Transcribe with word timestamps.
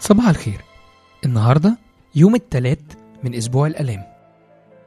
صباح 0.00 0.28
الخير. 0.28 0.60
النهاردة 1.24 1.78
يوم 2.14 2.34
التلات 2.34 2.82
من 3.24 3.34
أسبوع 3.34 3.66
الآلام 3.66 4.02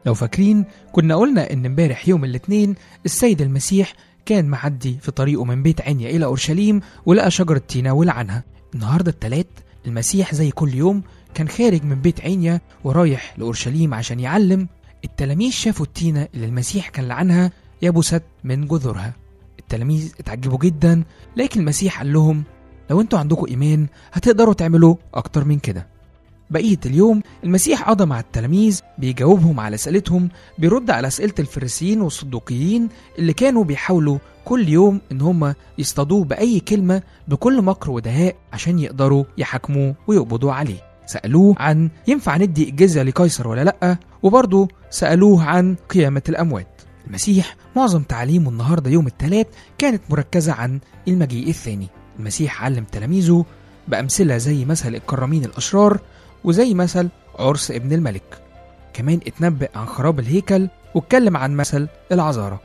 لو 0.06 0.14
فاكرين 0.14 0.66
كنا 0.92 1.16
قلنا 1.16 1.54
إن 1.54 1.66
امبارح 1.66 2.08
يوم 2.08 2.26
الاثنين 2.26 2.76
السيد 3.06 3.42
المسيح 3.42 3.94
كان 4.26 4.46
معدي 4.46 4.98
في 5.02 5.12
طريقه 5.12 5.46
من 5.46 5.64
بيت 5.64 5.82
عنيا 5.82 6.10
إلى 6.10 6.26
أورشليم 6.26 6.82
ولقى 7.06 7.32
شجرة 7.32 7.58
تينا 7.68 7.92
ولعنها. 7.92 8.44
النهاردة 8.76 9.12
التلات 9.12 9.48
المسيح 9.88 10.34
زي 10.36 10.52
كل 10.52 10.74
يوم 10.74 11.02
كان 11.34 11.48
خارج 11.48 11.84
من 11.84 12.02
بيت 12.02 12.22
عنيا 12.22 12.62
ورايح 12.84 13.34
لأورشليم 13.38 13.94
عشان 13.94 14.20
يعلم 14.20 14.68
التلاميذ 15.06 15.52
شافوا 15.52 15.86
التينة 15.86 16.28
اللي 16.34 16.46
المسيح 16.46 16.90
كان 16.90 17.08
لعنها 17.08 17.52
يبست 17.82 18.24
من 18.44 18.68
جذورها. 18.68 19.14
التلاميذ 19.60 20.14
اتعجبوا 20.20 20.58
جدا 20.58 21.04
لكن 21.38 21.60
المسيح 21.60 21.98
قال 21.98 22.14
لهم 22.14 22.44
لو 22.90 23.02
أنتوا 23.02 23.20
عندكم 23.20 23.46
ايمان 23.48 23.88
هتقدروا 24.14 24.54
تعملوا 24.54 24.96
أكتر 25.14 25.46
من 25.46 25.60
كده. 25.60 25.88
بقية 26.50 26.80
اليوم 26.86 27.22
المسيح 27.44 27.90
قضى 27.90 28.06
مع 28.06 28.20
التلاميذ 28.20 28.80
بيجاوبهم 28.98 29.60
على 29.60 29.76
أسئلتهم 29.76 30.30
بيرد 30.58 30.92
على 30.92 31.08
أسئلة 31.08 31.34
الفريسيين 31.40 32.02
والصدوقيين 32.02 32.90
اللي 33.20 33.34
كانوا 33.34 33.64
بيحاولوا 33.64 34.18
كل 34.46 34.70
يوم 34.70 35.02
إن 35.12 35.22
هم 35.22 35.54
يصطادوه 35.78 36.24
بأي 36.24 36.60
كلمة 36.60 37.02
بكل 37.28 37.62
مكر 37.62 37.92
ودهاء 37.92 38.36
عشان 38.54 38.80
يقدروا 38.80 39.24
يحاكموه 39.38 39.96
ويقبضوا 40.08 40.54
عليه. 40.54 40.78
سألوه 41.06 41.56
عن 41.60 41.90
ينفع 42.08 42.38
ندي 42.38 42.70
الجزية 42.70 43.04
لقيصر 43.04 43.48
ولا 43.48 43.64
لأ؟ 43.64 43.98
وبرضه 44.24 44.68
سألوه 44.90 45.44
عن 45.44 45.76
قيامة 45.90 46.22
الأموات. 46.30 46.82
المسيح 47.08 47.56
معظم 47.76 48.04
تعليمه 48.04 48.50
النهاردة 48.50 48.92
يوم 48.92 49.08
الثلاث 49.08 49.48
كانت 49.78 50.02
مركزة 50.10 50.54
عن 50.54 50.80
المجيء 51.08 51.50
الثاني. 51.50 51.88
المسيح 52.20 52.64
علم 52.64 52.84
تلاميذه 52.92 53.46
بأمثلة 53.88 54.38
زي 54.38 54.66
مثل 54.66 54.96
الكرامين 54.96 55.46
الأشرار 55.46 56.00
وزي 56.44 56.74
مثل 56.74 57.10
عرس 57.40 57.72
ابن 57.72 57.94
الملك. 57.94 58.38
كمان 58.94 59.20
اتنبأ 59.28 59.68
عن 59.76 59.86
خراب 59.86 60.20
الهيكل 60.20 60.70
واتكلم 60.96 61.38
عن 61.38 61.56
مثل 61.56 61.88
العذارة 62.12 62.62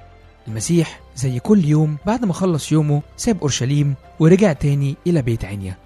المسيح 0.48 1.00
زي 1.16 1.38
كل 1.38 1.64
يوم 1.64 1.96
بعد 2.06 2.24
ما 2.24 2.32
خلص 2.32 2.72
يومه 2.72 3.02
ساب 3.16 3.40
أورشليم 3.40 3.94
ورجع 4.20 4.52
تاني 4.52 4.96
إلى 5.06 5.22
بيت 5.22 5.44
عنيا. 5.44 5.76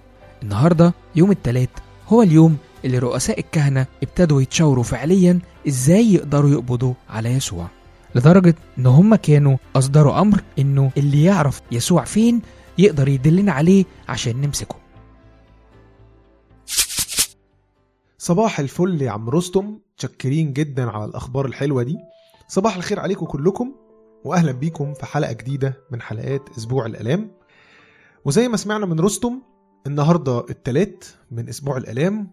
النهاردة 0.43 0.95
يوم 1.17 1.31
التلات 1.31 1.71
هو 2.09 2.23
اليوم 2.23 2.57
اللي 2.85 2.99
رؤساء 2.99 3.41
الكهنة 3.41 3.87
ابتدوا 4.03 4.43
يتشاوروا 4.43 4.85
فعليا 4.85 5.39
إزاي 5.69 6.15
يقدروا 6.15 6.51
يقبضوا 6.51 6.95
على 7.11 7.33
يسوع. 7.33 7.67
لدرجة 8.15 8.55
إن 8.79 8.87
هم 8.87 9.15
كانوا 9.15 9.57
أصدروا 9.77 10.21
أمر 10.21 10.43
إنه 10.59 10.91
اللي 10.97 11.25
يعرف 11.25 11.61
يسوع 11.73 12.05
فين 12.05 12.41
يقدر 12.79 13.09
يدلنا 13.09 13.53
عليه 13.53 13.85
عشان 14.09 14.41
نمسكه. 14.41 14.77
صباح 18.19 18.61
الفل 18.61 19.03
يا 19.03 19.11
عم 19.11 19.31
رستم. 19.31 19.79
متشكرين 19.95 20.53
جدا 20.53 20.91
على 20.91 21.05
الأخبار 21.05 21.47
الحلوة 21.47 21.83
دي. 21.83 21.99
صباح 22.49 22.77
الخير 22.77 23.01
عليكم 23.01 23.27
كلكم 23.27 23.73
واهلا 24.25 24.53
بيكم 24.53 24.95
في 24.95 25.07
حلقة 25.07 25.33
جديدة 25.33 25.81
من 25.91 26.03
حلقات 26.03 26.49
أسبوع 26.59 26.87
الألام. 26.87 27.31
وزي 28.25 28.49
ما 28.49 28.57
سمعنا 28.57 28.87
من 28.87 29.01
رستم 29.01 29.43
النهارده 29.87 30.45
التلات 30.51 31.05
من 31.31 31.49
أسبوع 31.49 31.77
الألام. 31.77 32.31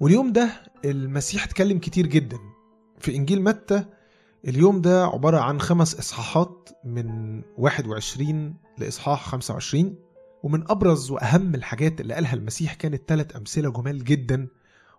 واليوم 0.00 0.32
ده 0.32 0.50
المسيح 0.84 1.44
اتكلم 1.44 1.78
كتير 1.78 2.06
جدا. 2.06 2.38
في 2.98 3.16
إنجيل 3.16 3.42
متى 3.42 3.84
اليوم 4.46 4.80
ده 4.80 5.04
عبارة 5.06 5.38
عن 5.38 5.60
خمس 5.60 5.94
إصحاحات 5.94 6.68
من 6.84 7.42
21 7.58 8.54
لإصحاح 8.78 9.28
25 9.28 9.94
ومن 10.42 10.70
أبرز 10.70 11.10
وأهم 11.10 11.54
الحاجات 11.54 12.00
اللي 12.00 12.14
قالها 12.14 12.34
المسيح 12.34 12.74
كانت 12.74 13.02
ثلاث 13.08 13.36
أمثلة 13.36 13.70
جمال 13.70 14.04
جدا 14.04 14.48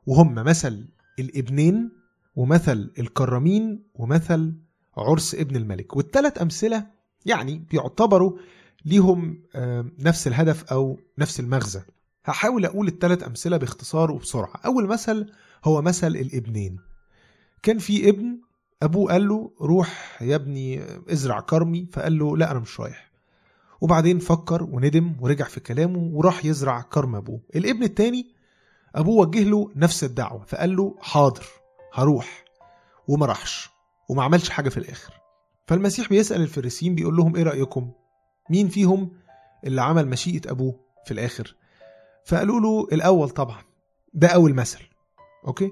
وهم 0.07 0.33
مثل 0.35 0.87
الإبنين 1.19 1.91
ومثل 2.35 2.91
الكرامين 2.99 3.83
ومثل 3.95 4.53
عرس 4.97 5.35
ابن 5.35 5.55
الملك. 5.55 5.95
والثلاث 5.95 6.41
أمثلة 6.41 6.87
يعني 7.25 7.65
بيعتبروا 7.71 8.37
ليهم 8.85 9.43
نفس 9.99 10.27
الهدف 10.27 10.63
أو 10.63 10.99
نفس 11.17 11.39
المغزى. 11.39 11.81
هحاول 12.25 12.65
أقول 12.65 12.87
الثلاث 12.87 13.23
أمثلة 13.23 13.57
باختصار 13.57 14.11
وبسرعة. 14.11 14.61
أول 14.65 14.87
مثل 14.87 15.31
هو 15.65 15.81
مثل 15.81 16.07
الإبنين. 16.07 16.79
كان 17.63 17.77
في 17.77 18.09
ابن 18.09 18.39
أبوه 18.83 19.11
قال 19.11 19.27
له 19.27 19.51
روح 19.61 20.21
يا 20.21 20.35
ابني 20.35 20.83
ازرع 21.11 21.39
كرمي. 21.39 21.87
فقال 21.93 22.19
له 22.19 22.37
لا 22.37 22.51
أنا 22.51 22.59
مش 22.59 22.79
رايح. 22.79 23.11
وبعدين 23.81 24.19
فكر 24.19 24.63
وندم 24.63 25.15
ورجع 25.19 25.45
في 25.45 25.59
كلامه 25.59 26.09
وراح 26.13 26.45
يزرع 26.45 26.81
كرم 26.81 27.15
أبوه. 27.15 27.39
الابن 27.55 27.83
التاني 27.83 28.35
أبوه 28.95 29.27
وجه 29.27 29.43
له 29.43 29.71
نفس 29.75 30.03
الدعوة 30.03 30.43
فقال 30.45 30.75
له 30.75 30.95
حاضر 31.01 31.45
هروح. 31.93 32.45
وما 33.07 33.25
راحش 33.25 33.69
وما 34.09 34.23
عملش 34.23 34.49
حاجة 34.49 34.69
في 34.69 34.77
الآخر. 34.77 35.13
فالمسيح 35.67 36.09
بيسأل 36.09 36.41
الفريسيين 36.41 36.95
بيقول 36.95 37.15
لهم 37.15 37.35
إيه 37.35 37.43
رأيكم؟ 37.43 37.91
مين 38.49 38.67
فيهم 38.67 39.11
اللي 39.63 39.81
عمل 39.81 40.07
مشيئة 40.07 40.51
أبوه 40.51 40.79
في 41.05 41.11
الآخر؟ 41.11 41.55
فقالوا 42.25 42.59
له 42.59 42.87
الأول 42.91 43.29
طبعا 43.29 43.61
ده 44.13 44.27
أول 44.27 44.53
مثل. 44.53 44.79
أوكي؟ 45.47 45.71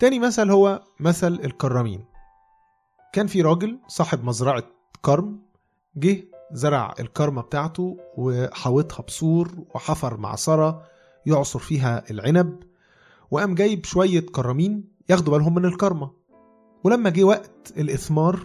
تاني 0.00 0.18
مثل 0.18 0.50
هو 0.50 0.82
مثل 1.00 1.32
الكرامين. 1.32 2.09
كان 3.12 3.26
في 3.26 3.42
راجل 3.42 3.78
صاحب 3.88 4.24
مزرعة 4.24 4.62
كرم 5.02 5.38
جه 5.96 6.24
زرع 6.52 6.94
الكرمة 7.00 7.42
بتاعته 7.42 7.96
وحاوطها 8.16 9.02
بسور 9.02 9.50
وحفر 9.74 10.16
معصرة 10.16 10.82
يعصر 11.26 11.58
فيها 11.58 12.10
العنب 12.10 12.62
وقام 13.30 13.54
جايب 13.54 13.84
شوية 13.84 14.20
كرامين 14.20 14.84
ياخدوا 15.08 15.32
بالهم 15.32 15.54
من 15.54 15.64
الكرمة. 15.64 16.10
ولما 16.84 17.10
جه 17.10 17.24
وقت 17.24 17.72
الإثمار 17.76 18.40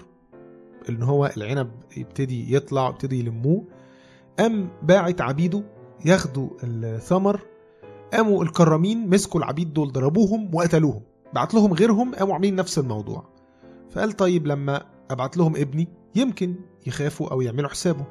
إن 0.90 1.04
هو 1.04 1.32
العنب 1.38 1.72
يبتدي 1.98 2.56
يطلع 2.56 2.88
ويبتدي 2.88 3.20
يلموه 3.20 3.64
قام 4.40 4.70
باعت 4.84 5.22
عبيده 5.22 5.64
ياخدوا 6.06 6.50
الثمر 6.64 7.42
قاموا 8.14 8.44
الكرامين 8.44 9.10
مسكوا 9.10 9.40
العبيد 9.40 9.74
دول 9.74 9.92
ضربوهم 9.92 10.56
وقتلوهم. 10.56 11.02
بعت 11.34 11.54
لهم 11.54 11.74
غيرهم 11.74 12.16
قاموا 12.16 12.34
عاملين 12.34 12.56
نفس 12.56 12.80
الموضوع. 12.80 13.35
فقال 13.96 14.12
طيب 14.12 14.48
لما 14.48 14.86
أبعت 15.12 15.38
لهم 15.38 15.56
ابني 15.56 15.88
يمكن 16.16 16.56
يخافوا 16.88 17.32
أو 17.32 17.42
يعملوا 17.42 17.70
حسابه. 17.70 18.06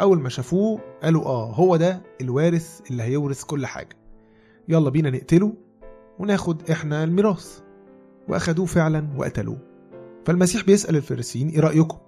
أول 0.00 0.20
ما 0.20 0.28
شافوه 0.28 0.80
قالوا 1.02 1.24
آه 1.24 1.52
هو 1.52 1.76
ده 1.76 2.02
الوارث 2.20 2.80
اللي 2.90 3.02
هيورث 3.02 3.44
كل 3.44 3.66
حاجة. 3.66 3.96
يلا 4.68 4.90
بينا 4.90 5.10
نقتله 5.10 5.54
وناخد 6.18 6.70
إحنا 6.70 7.04
الميراث. 7.04 7.60
وأخدوه 8.28 8.66
فعلا 8.66 9.08
وقتلوه. 9.16 9.58
فالمسيح 10.24 10.64
بيسأل 10.64 10.96
الفريسيين 10.96 11.48
إيه 11.48 11.60
رأيكم؟ 11.60 11.98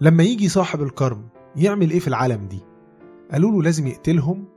لما 0.00 0.22
يجي 0.22 0.48
صاحب 0.48 0.82
الكرم 0.82 1.28
يعمل 1.56 1.90
إيه 1.90 2.00
في 2.00 2.08
العالم 2.08 2.48
دي؟ 2.48 2.60
قالوا 3.32 3.50
له 3.50 3.62
لازم 3.62 3.86
يقتلهم 3.86 4.48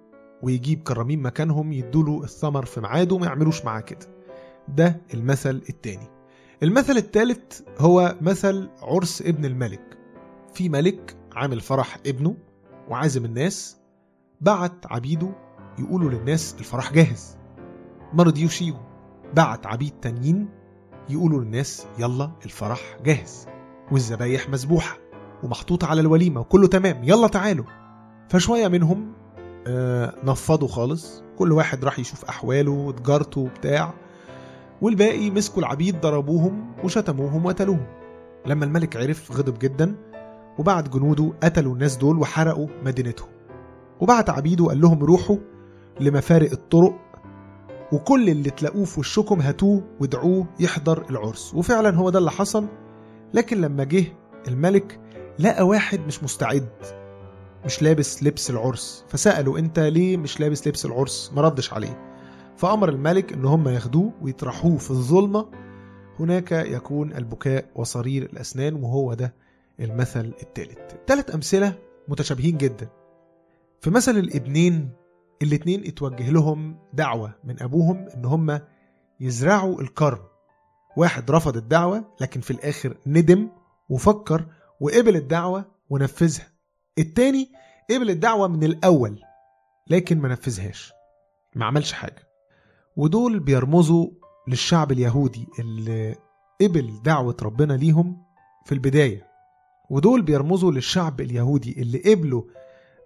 ويجيب 0.43 0.83
كرامين 0.83 1.21
مكانهم 1.21 1.73
يدوله 1.73 2.23
الثمر 2.23 2.65
في 2.65 2.81
ميعاده 2.81 3.15
وما 3.15 3.25
يعملوش 3.25 3.65
معاه 3.65 3.81
كده. 3.81 4.07
ده 4.67 5.01
المثل 5.13 5.61
التاني. 5.69 6.20
المثل 6.63 6.97
الثالث 6.97 7.61
هو 7.79 8.15
مثل 8.21 8.69
عرس 8.81 9.21
ابن 9.21 9.45
الملك. 9.45 9.97
في 10.53 10.69
ملك 10.69 11.17
عامل 11.35 11.61
فرح 11.61 11.97
ابنه 12.05 12.35
وعازم 12.89 13.25
الناس 13.25 13.77
بعت 14.41 14.85
عبيده 14.85 15.31
يقولوا 15.79 16.09
للناس 16.11 16.55
الفرح 16.59 16.93
جاهز. 16.93 17.37
ما 18.13 18.23
رضيوش 18.23 18.61
يجوا 18.61 18.79
بعت 19.33 19.65
عبيد 19.67 19.93
تانيين 20.01 20.49
يقولوا 21.09 21.43
للناس 21.43 21.87
يلا 21.99 22.31
الفرح 22.45 22.97
جاهز. 23.03 23.47
والذبايح 23.91 24.49
مذبوحة 24.49 24.97
ومحطوطة 25.43 25.87
على 25.87 26.01
الوليمة 26.01 26.41
وكله 26.41 26.67
تمام 26.67 27.03
يلا 27.03 27.27
تعالوا. 27.27 27.65
فشوية 28.29 28.67
منهم 28.67 29.13
آه 29.67 30.15
نفضوا 30.23 30.67
خالص. 30.67 31.23
كل 31.37 31.51
واحد 31.51 31.85
راح 31.85 31.99
يشوف 31.99 32.25
أحواله 32.25 32.71
وتجارته 32.71 33.41
وبتاع. 33.41 33.93
والباقي 34.81 35.29
مسكوا 35.31 35.59
العبيد 35.59 36.01
ضربوهم 36.01 36.73
وشتموهم 36.83 37.45
وقتلوهم. 37.45 37.85
لما 38.45 38.65
الملك 38.65 38.97
عرف 38.97 39.31
غضب 39.31 39.59
جدا 39.59 39.95
وبعت 40.59 40.89
جنوده 40.89 41.33
قتلوا 41.43 41.73
الناس 41.73 41.97
دول 41.97 42.19
وحرقوا 42.19 42.67
مدينتهم. 42.85 43.29
وبعت 43.99 44.29
عبيده 44.29 44.65
قال 44.65 44.81
لهم 44.81 45.03
روحوا 45.03 45.37
لمفارق 45.99 46.51
الطرق 46.51 46.95
وكل 47.91 48.29
اللي 48.29 48.49
تلاقوه 48.49 48.85
في 48.85 48.99
وشكم 48.99 49.41
هاتوه 49.41 49.83
وادعوه 49.99 50.45
يحضر 50.59 51.05
العرس. 51.09 51.53
وفعلا 51.55 51.95
هو 51.95 52.09
ده 52.09 52.19
اللي 52.19 52.31
حصل. 52.31 52.67
لكن 53.33 53.61
لما 53.61 53.83
جه 53.83 54.03
الملك 54.47 54.99
لقى 55.39 55.67
واحد 55.67 55.99
مش 56.07 56.23
مستعد 56.23 56.69
مش 57.65 57.81
لابس 57.81 58.23
لبس 58.23 58.49
العرس. 58.49 59.05
فسأله 59.07 59.57
أنت 59.59 59.79
ليه 59.79 60.17
مش 60.17 60.39
لابس 60.39 60.67
لبس 60.67 60.85
العرس؟ 60.85 61.31
ما 61.35 61.41
ردش 61.41 61.73
عليه. 61.73 62.10
فأمر 62.57 62.89
الملك 62.89 63.33
إن 63.33 63.45
هم 63.45 63.67
ياخدوه 63.67 64.13
ويطرحوه 64.21 64.77
في 64.77 64.91
الظلمة. 64.91 65.51
هناك 66.19 66.51
يكون 66.51 67.13
البكاء 67.13 67.65
وصرير 67.75 68.23
الأسنان 68.23 68.73
وهو 68.73 69.13
ده 69.13 69.33
المثل 69.79 70.33
الثالث 70.41 70.93
الثلاث 70.93 71.35
أمثلة 71.35 71.73
متشابهين 72.07 72.57
جدا. 72.57 72.89
في 73.81 73.89
مثل 73.89 74.11
الابنين 74.17 74.89
الاتنين 75.41 75.87
اتوجه 75.87 76.29
لهم 76.31 76.77
دعوة 76.93 77.33
من 77.43 77.63
أبوهم 77.63 78.07
إن 78.15 78.25
هم 78.25 78.59
يزرعوا 79.19 79.81
الكرم 79.81 80.19
واحد 80.97 81.31
رفض 81.31 81.57
الدعوة 81.57 82.05
لكن 82.21 82.41
في 82.41 82.51
الآخر 82.51 82.97
ندم 83.07 83.49
وفكر 83.89 84.45
وقبل 84.79 85.15
الدعوة 85.15 85.65
ونفذها. 85.89 86.47
التاني 86.97 87.51
قبل 87.91 88.09
الدعوة 88.09 88.47
من 88.47 88.63
الأول 88.63 89.19
لكن 89.87 90.19
ما 90.19 90.27
نفذهاش 90.27 90.93
ما 91.55 91.65
عملش 91.65 91.91
حاجة. 91.93 92.30
ودول 92.95 93.39
بيرمزوا 93.39 94.07
للشعب 94.47 94.91
اليهودي 94.91 95.47
اللي 95.59 96.15
قبل 96.61 96.99
دعوة 97.03 97.37
ربنا 97.41 97.73
ليهم 97.73 98.17
في 98.65 98.71
البداية. 98.71 99.27
ودول 99.89 100.21
بيرمزوا 100.21 100.71
للشعب 100.71 101.21
اليهودي 101.21 101.81
اللي 101.81 101.97
قبلوا 102.13 102.43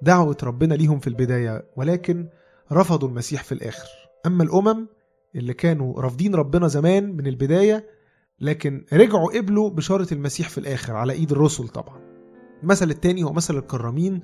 دعوة 0.02 0.38
ربنا 0.44 0.74
ليهم 0.74 1.00
في 1.00 1.08
البداية 1.08 1.66
ولكن 1.78 2.28
رفضوا 2.72 3.10
المسيح 3.10 3.44
في 3.44 3.52
الآخر. 3.52 3.88
أما 4.26 4.44
الأمم 4.44 4.88
اللي 5.36 5.54
كانوا 5.54 6.02
رافضين 6.02 6.36
ربنا 6.36 6.68
زمان 6.68 7.16
من 7.16 7.28
البداية 7.28 7.86
لكن 8.42 8.86
رجعوا 8.94 9.38
قبلوا 9.38 9.70
بشارة 9.70 10.14
المسيح 10.14 10.50
في 10.50 10.58
الآخر 10.58 10.96
على 10.96 11.14
إيد 11.14 11.32
الرسل 11.32 11.68
طبعا. 11.68 12.00
المثل 12.64 12.90
التاني 12.90 13.24
هو 13.24 13.34
مثل 13.34 13.58
الكرامين 13.58 14.22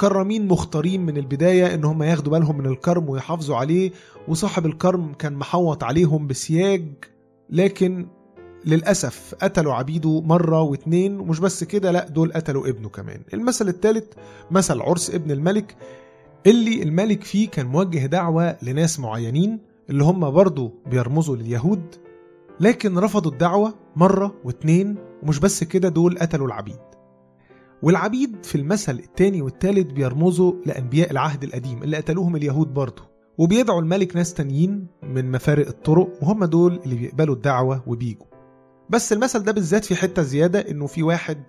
كرامين 0.00 0.48
مختارين 0.48 1.06
من 1.06 1.16
البداية 1.16 1.74
إن 1.74 1.84
هم 1.84 2.02
ياخدوا 2.02 2.32
بالهم 2.32 2.58
من 2.58 2.66
الكرم 2.66 3.08
ويحافظوا 3.08 3.56
عليه 3.56 3.90
وصاحب 4.28 4.66
الكرم 4.66 5.12
كان 5.12 5.32
محوط 5.34 5.84
عليهم 5.84 6.26
بسياج 6.26 6.84
لكن 7.50 8.06
للأسف 8.64 9.34
قتلوا 9.42 9.74
عبيده 9.74 10.20
مرة 10.20 10.62
واتنين 10.62 11.20
ومش 11.20 11.38
بس 11.40 11.64
كده 11.64 11.90
لأ 11.90 12.08
دول 12.08 12.32
قتلوا 12.32 12.68
ابنه 12.68 12.88
كمان. 12.88 13.20
المثل 13.34 13.68
الثالث 13.68 14.04
مثل 14.50 14.80
عرس 14.80 15.10
ابن 15.10 15.30
الملك 15.30 15.76
اللي 16.46 16.82
الملك 16.82 17.24
فيه 17.24 17.48
كان 17.48 17.66
موجه 17.66 18.06
دعوة 18.06 18.56
لناس 18.62 19.00
معينين 19.00 19.58
اللي 19.90 20.04
هم 20.04 20.30
برضو 20.30 20.74
بيرمزوا 20.86 21.36
لليهود 21.36 21.82
لكن 22.60 22.98
رفضوا 22.98 23.32
الدعوة 23.32 23.74
مرة 23.96 24.34
واتنين 24.44 24.96
ومش 25.22 25.38
بس 25.38 25.64
كده 25.64 25.88
دول 25.88 26.18
قتلوا 26.18 26.46
العبيد. 26.46 26.76
والعبيد 27.82 28.44
في 28.44 28.54
المثل 28.54 28.94
التاني 28.94 29.42
والتالت 29.42 29.92
بيرمزوا 29.92 30.52
لأنبياء 30.66 31.10
العهد 31.10 31.44
القديم 31.44 31.82
اللي 31.82 31.96
قتلوهم 31.96 32.36
اليهود 32.36 32.74
برضو 32.74 33.02
وبيدعوا 33.38 33.80
الملك 33.80 34.16
ناس 34.16 34.34
تانيين 34.34 34.86
من 35.02 35.30
مفارق 35.30 35.66
الطرق 35.66 36.08
وهم 36.22 36.44
دول 36.44 36.80
اللي 36.84 36.94
بيقبلوا 36.94 37.34
الدعوة 37.34 37.82
وبيجوا. 37.86 38.26
بس 38.90 39.12
المثل 39.12 39.42
ده 39.42 39.52
بالذات 39.52 39.84
في 39.84 39.96
حتة 39.96 40.22
زيادة 40.22 40.70
إنه 40.70 40.86
في 40.86 41.02
واحد 41.02 41.42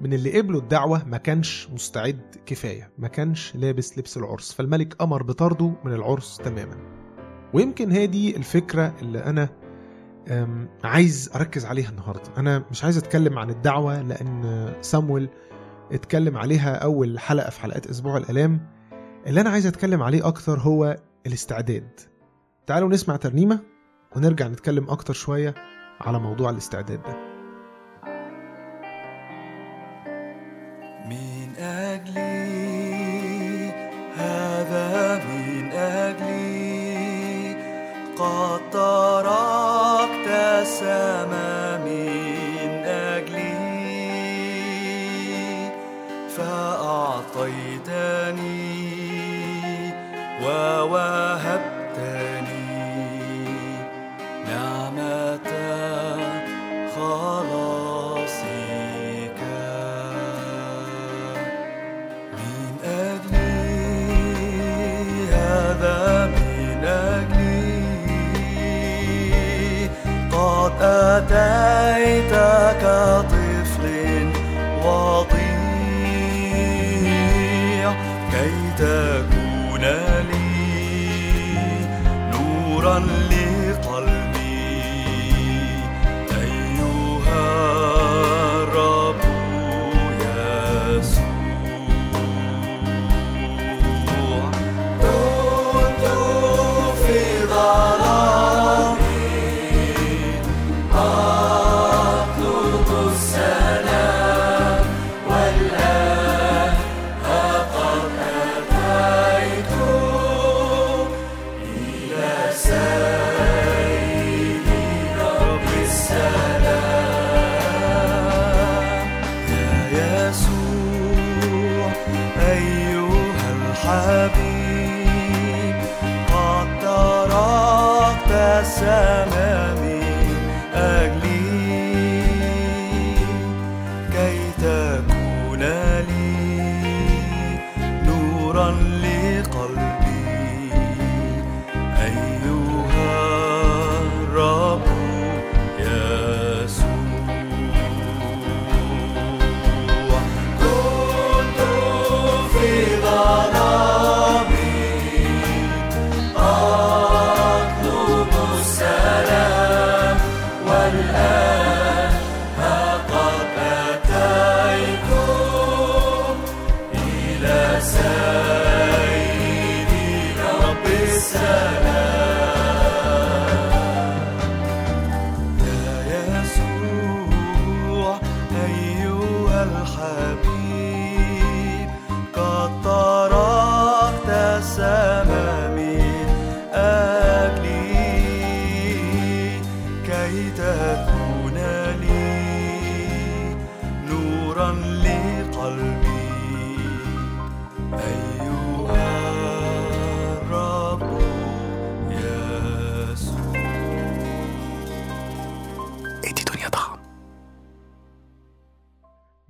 من 0.00 0.12
اللي 0.12 0.38
قبلوا 0.38 0.60
الدعوة 0.60 1.04
ما 1.04 1.16
كانش 1.16 1.68
مستعد 1.72 2.20
كفاية 2.46 2.92
ما 2.98 3.08
كانش 3.08 3.56
لابس 3.56 3.98
لبس 3.98 4.16
العرس. 4.16 4.52
فالملك 4.52 5.02
أمر 5.02 5.22
بطرده 5.22 5.72
من 5.84 5.92
العرس 5.92 6.36
تماما. 6.36 6.76
ويمكن 7.54 7.90
هي 7.90 8.06
دي 8.06 8.36
الفكرة 8.36 8.94
اللي 9.02 9.18
أنا 9.18 9.48
عايز 10.84 11.30
أركز 11.34 11.64
عليها 11.64 11.90
النهاردة. 11.90 12.30
أنا 12.36 12.64
مش 12.70 12.84
عايز 12.84 12.98
أتكلم 12.98 13.38
عن 13.38 13.50
الدعوة 13.50 14.02
لأن 14.02 14.72
سامويل 14.80 15.28
اتكلم 15.92 16.36
عليها 16.36 16.74
أول 16.74 17.18
حلقة 17.18 17.50
في 17.50 17.60
حلقات 17.60 17.86
أسبوع 17.86 18.16
الآلام 18.16 18.60
اللي 19.26 19.40
أنا 19.40 19.50
عايز 19.50 19.66
أتكلم 19.66 20.02
عليه 20.02 20.26
أكتر 20.26 20.58
هو 20.58 20.96
الاستعداد. 21.26 22.00
تعالوا 22.66 22.88
نسمع 22.88 23.16
ترنيمة 23.16 23.60
ونرجع 24.16 24.48
نتكلم 24.48 24.90
أكتر 24.90 25.14
شوية 25.14 25.54
على 26.00 26.18
موضوع 26.18 26.50
الاستعداد 26.50 27.02
ده. 27.02 27.27
andai 71.28 72.24
tak 72.32 73.27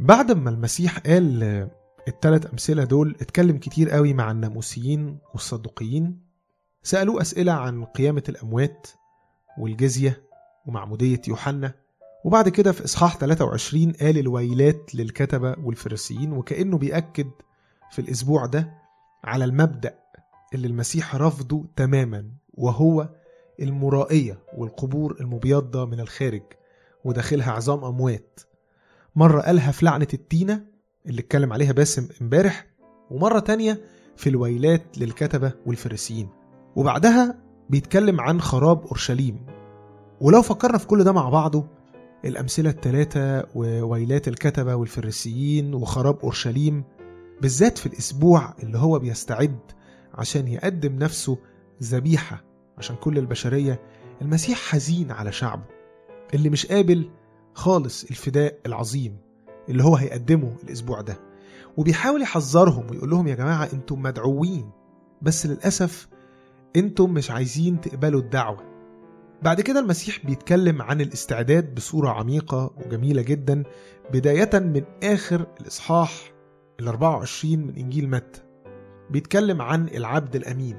بعد 0.09 0.33
ما 0.33 0.51
المسيح 0.51 0.99
قال 0.99 1.43
التلات 2.09 2.47
أمثلة 2.47 2.85
دول 2.85 3.17
اتكلم 3.21 3.59
كتير 3.59 3.91
قوي 3.91 4.15
مع 4.15 4.31
الناموسيين 4.31 5.19
والصدوقيين 5.33 6.21
سألوه 6.83 7.21
أسئلة 7.23 7.53
عن 7.53 7.85
قيامة 7.85 8.23
الأموات 8.29 8.87
والجزية 9.59 10.23
ومعمودية 10.67 11.23
يوحنا 11.29 11.75
وبعد 12.25 12.49
كده 12.49 12.73
في 12.73 12.85
إصحاح 12.85 13.17
23 13.17 13.93
قال 13.93 14.19
الويلات 14.19 14.95
للكتبة 14.95 15.57
والفريسيين 15.65 16.33
وكأنه 16.33 16.79
بيأكد 16.79 17.31
في 17.91 17.99
الأسبوع 17.99 18.47
ده 18.47 18.75
على 19.25 19.45
المبدأ 19.45 19.99
اللي 20.55 20.67
المسيح 20.67 21.17
رفضه 21.17 21.65
تماما 21.77 22.31
وهو 22.55 23.09
المرائية 23.61 24.39
والقبور 24.57 25.17
المبيضة 25.21 25.85
من 25.85 26.01
الخارج 26.01 26.43
وداخلها 27.05 27.53
عظام 27.53 27.85
أموات. 27.85 28.41
مرة 29.19 29.41
قالها 29.41 29.73
في 29.73 29.85
لعنة 29.85 30.07
التينة 30.15 30.65
اللي 31.07 31.21
اتكلم 31.21 31.53
عليها 31.53 31.73
باسم 31.73 32.09
امبارح 32.23 32.67
ومرة 33.11 33.39
تانية 33.39 33.81
في 34.17 34.29
الويلات 34.31 34.99
للكتبة 34.99 35.53
والفريسيين. 35.67 36.29
وبعدها 36.77 37.39
بيتكلم 37.71 38.21
عن 38.21 38.41
خراب 38.41 38.87
أورشليم. 38.87 39.47
ولو 40.21 40.43
فكرنا 40.43 40.79
في 40.79 40.87
كل 40.87 41.05
ده 41.05 41.13
مع 41.13 41.29
بعضه 41.29 41.67
الأمثلة 42.25 42.71
الثلاثة 42.71 43.47
وويلات 43.55 44.29
الكتبة 44.29 44.75
والفريسيين 44.75 45.75
وخراب 45.75 46.19
أورشليم 46.23 46.85
بالذات 47.43 47.79
في 47.79 47.87
الأسبوع 47.87 48.55
اللي 48.63 48.79
هو 48.79 48.99
بيستعد 48.99 49.59
عشان 50.15 50.49
يقدم 50.49 50.99
نفسه 50.99 51.39
ذبيحة 51.83 52.45
عشان 52.79 52.97
كل 52.97 53.19
البشرية 53.19 53.81
المسيح 54.23 54.59
حزين 54.59 55.11
على 55.13 55.33
شعبه 55.33 55.65
اللي 56.35 56.51
مش 56.51 56.67
قابل 56.67 57.11
خالص 57.59 58.05
الفداء 58.05 58.59
العظيم 58.67 59.17
اللي 59.69 59.85
هو 59.85 59.97
هيقدمه 59.97 60.57
الأسبوع 60.65 61.01
ده. 61.01 61.17
وبيحاول 61.77 62.23
يحذرهم 62.23 62.91
ويقول 62.91 63.11
لهم 63.11 63.29
يا 63.29 63.35
جماعة 63.35 63.69
أنتم 63.73 64.03
مدعوين 64.03 64.71
بس 65.23 65.47
للأسف 65.47 66.09
أنتم 66.77 67.11
مش 67.11 67.31
عايزين 67.31 67.81
تقبلوا 67.81 68.21
الدعوة. 68.21 68.59
بعد 69.43 69.61
كده 69.61 69.81
المسيح 69.81 70.27
بيتكلم 70.27 70.83
عن 70.83 71.01
الاستعداد 71.01 71.75
بصورة 71.75 72.09
عميقة 72.11 72.71
وجميلة 72.87 73.23
جدا 73.23 73.63
بداية 74.13 74.51
من 74.59 74.83
آخر 75.03 75.47
الإصحاح 75.61 76.33
ال 76.81 76.89
24 76.89 77.59
من 77.59 77.77
إنجيل 77.77 78.11
متى. 78.11 78.41
بيتكلم 79.11 79.63
عن 79.63 79.89
العبد 79.89 80.37
الأمين. 80.37 80.77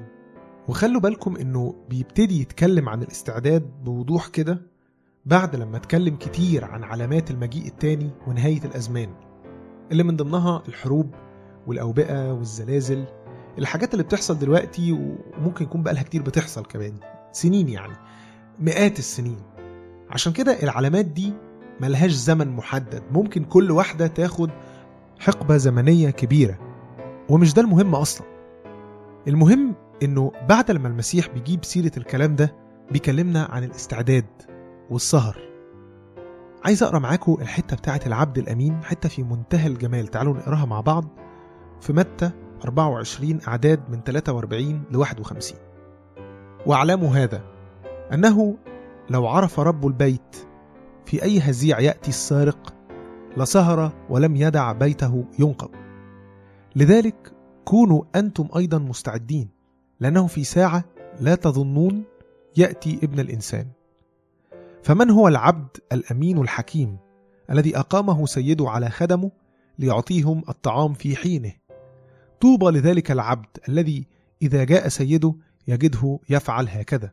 وخلوا 0.68 1.00
بالكم 1.00 1.36
إنه 1.36 1.74
بيبتدي 1.90 2.40
يتكلم 2.40 2.88
عن 2.88 3.02
الاستعداد 3.02 3.62
بوضوح 3.84 4.28
كده 4.28 4.69
بعد 5.24 5.56
لما 5.56 5.76
اتكلم 5.76 6.16
كتير 6.16 6.64
عن 6.64 6.84
علامات 6.84 7.30
المجيء 7.30 7.66
التاني 7.66 8.10
ونهاية 8.26 8.64
الأزمان 8.64 9.08
اللي 9.92 10.02
من 10.02 10.16
ضمنها 10.16 10.62
الحروب 10.68 11.14
والأوبئة 11.66 12.32
والزلازل 12.32 13.04
الحاجات 13.58 13.92
اللي 13.92 14.04
بتحصل 14.04 14.38
دلوقتي 14.38 14.92
وممكن 14.92 15.64
يكون 15.64 15.82
بقالها 15.82 16.02
كتير 16.02 16.22
بتحصل 16.22 16.64
كمان 16.64 16.94
سنين 17.32 17.68
يعني 17.68 17.92
مئات 18.58 18.98
السنين. 18.98 19.36
عشان 20.10 20.32
كده 20.32 20.62
العلامات 20.62 21.04
دي 21.04 21.32
ملهاش 21.80 22.10
زمن 22.10 22.48
محدد 22.48 23.02
ممكن 23.12 23.44
كل 23.44 23.70
واحدة 23.70 24.06
تاخد 24.06 24.50
حقبة 25.18 25.56
زمنية 25.56 26.10
كبيرة 26.10 26.58
ومش 27.28 27.54
ده 27.54 27.62
المهم 27.62 27.94
أصلا. 27.94 28.26
المهم 29.28 29.74
إنه 30.02 30.32
بعد 30.48 30.70
لما 30.70 30.88
المسيح 30.88 31.28
بيجيب 31.28 31.64
سيرة 31.64 31.92
الكلام 31.96 32.36
ده 32.36 32.54
بيكلمنا 32.90 33.44
عن 33.44 33.64
الاستعداد. 33.64 34.26
والسهر. 34.90 35.36
عايز 36.64 36.82
أقرأ 36.82 36.98
معاكم 36.98 37.36
الحتة 37.40 37.76
بتاعة 37.76 38.00
العبد 38.06 38.38
الأمين 38.38 38.84
حتة 38.84 39.08
في 39.08 39.22
منتهى 39.22 39.66
الجمال. 39.66 40.06
تعالوا 40.06 40.34
نقراها 40.34 40.64
مع 40.64 40.80
بعض 40.80 41.04
في 41.80 41.92
متى 41.92 42.30
24 42.64 43.40
أعداد 43.48 43.90
من 43.90 44.02
43 44.02 44.82
ل 44.90 44.96
51 44.96 45.58
وأعلموا 46.66 47.08
هذا 47.08 47.42
أنه 48.12 48.56
لو 49.10 49.26
عرف 49.26 49.60
رب 49.60 49.86
البيت 49.86 50.36
في 51.06 51.22
أي 51.22 51.38
هزيع 51.38 51.80
يأتي 51.80 52.08
السارق 52.08 52.74
لسهر 53.36 53.92
ولم 54.10 54.36
يدع 54.36 54.72
بيته 54.72 55.24
ينقب. 55.38 55.70
لذلك 56.76 57.32
كونوا 57.64 58.02
أنتم 58.14 58.48
أيضا 58.56 58.78
مستعدين 58.78 59.48
لأنه 60.00 60.26
في 60.26 60.44
ساعة 60.44 60.84
لا 61.20 61.34
تظنون 61.34 62.04
يأتي 62.56 63.00
ابن 63.02 63.20
الإنسان. 63.20 63.66
فمن 64.82 65.10
هو 65.10 65.28
العبد 65.28 65.76
الأمين 65.92 66.38
الحكيم 66.38 66.98
الذي 67.50 67.78
أقامه 67.78 68.26
سيده 68.26 68.70
على 68.70 68.90
خدمه 68.90 69.30
ليعطيهم 69.78 70.42
الطعام 70.48 70.92
في 70.92 71.16
حينه؟ 71.16 71.52
طوبى 72.40 72.66
لذلك 72.66 73.10
العبد 73.10 73.58
الذي 73.68 74.06
إذا 74.42 74.64
جاء 74.64 74.88
سيده 74.88 75.34
يجده 75.68 76.18
يفعل 76.30 76.68
هكذا. 76.68 77.10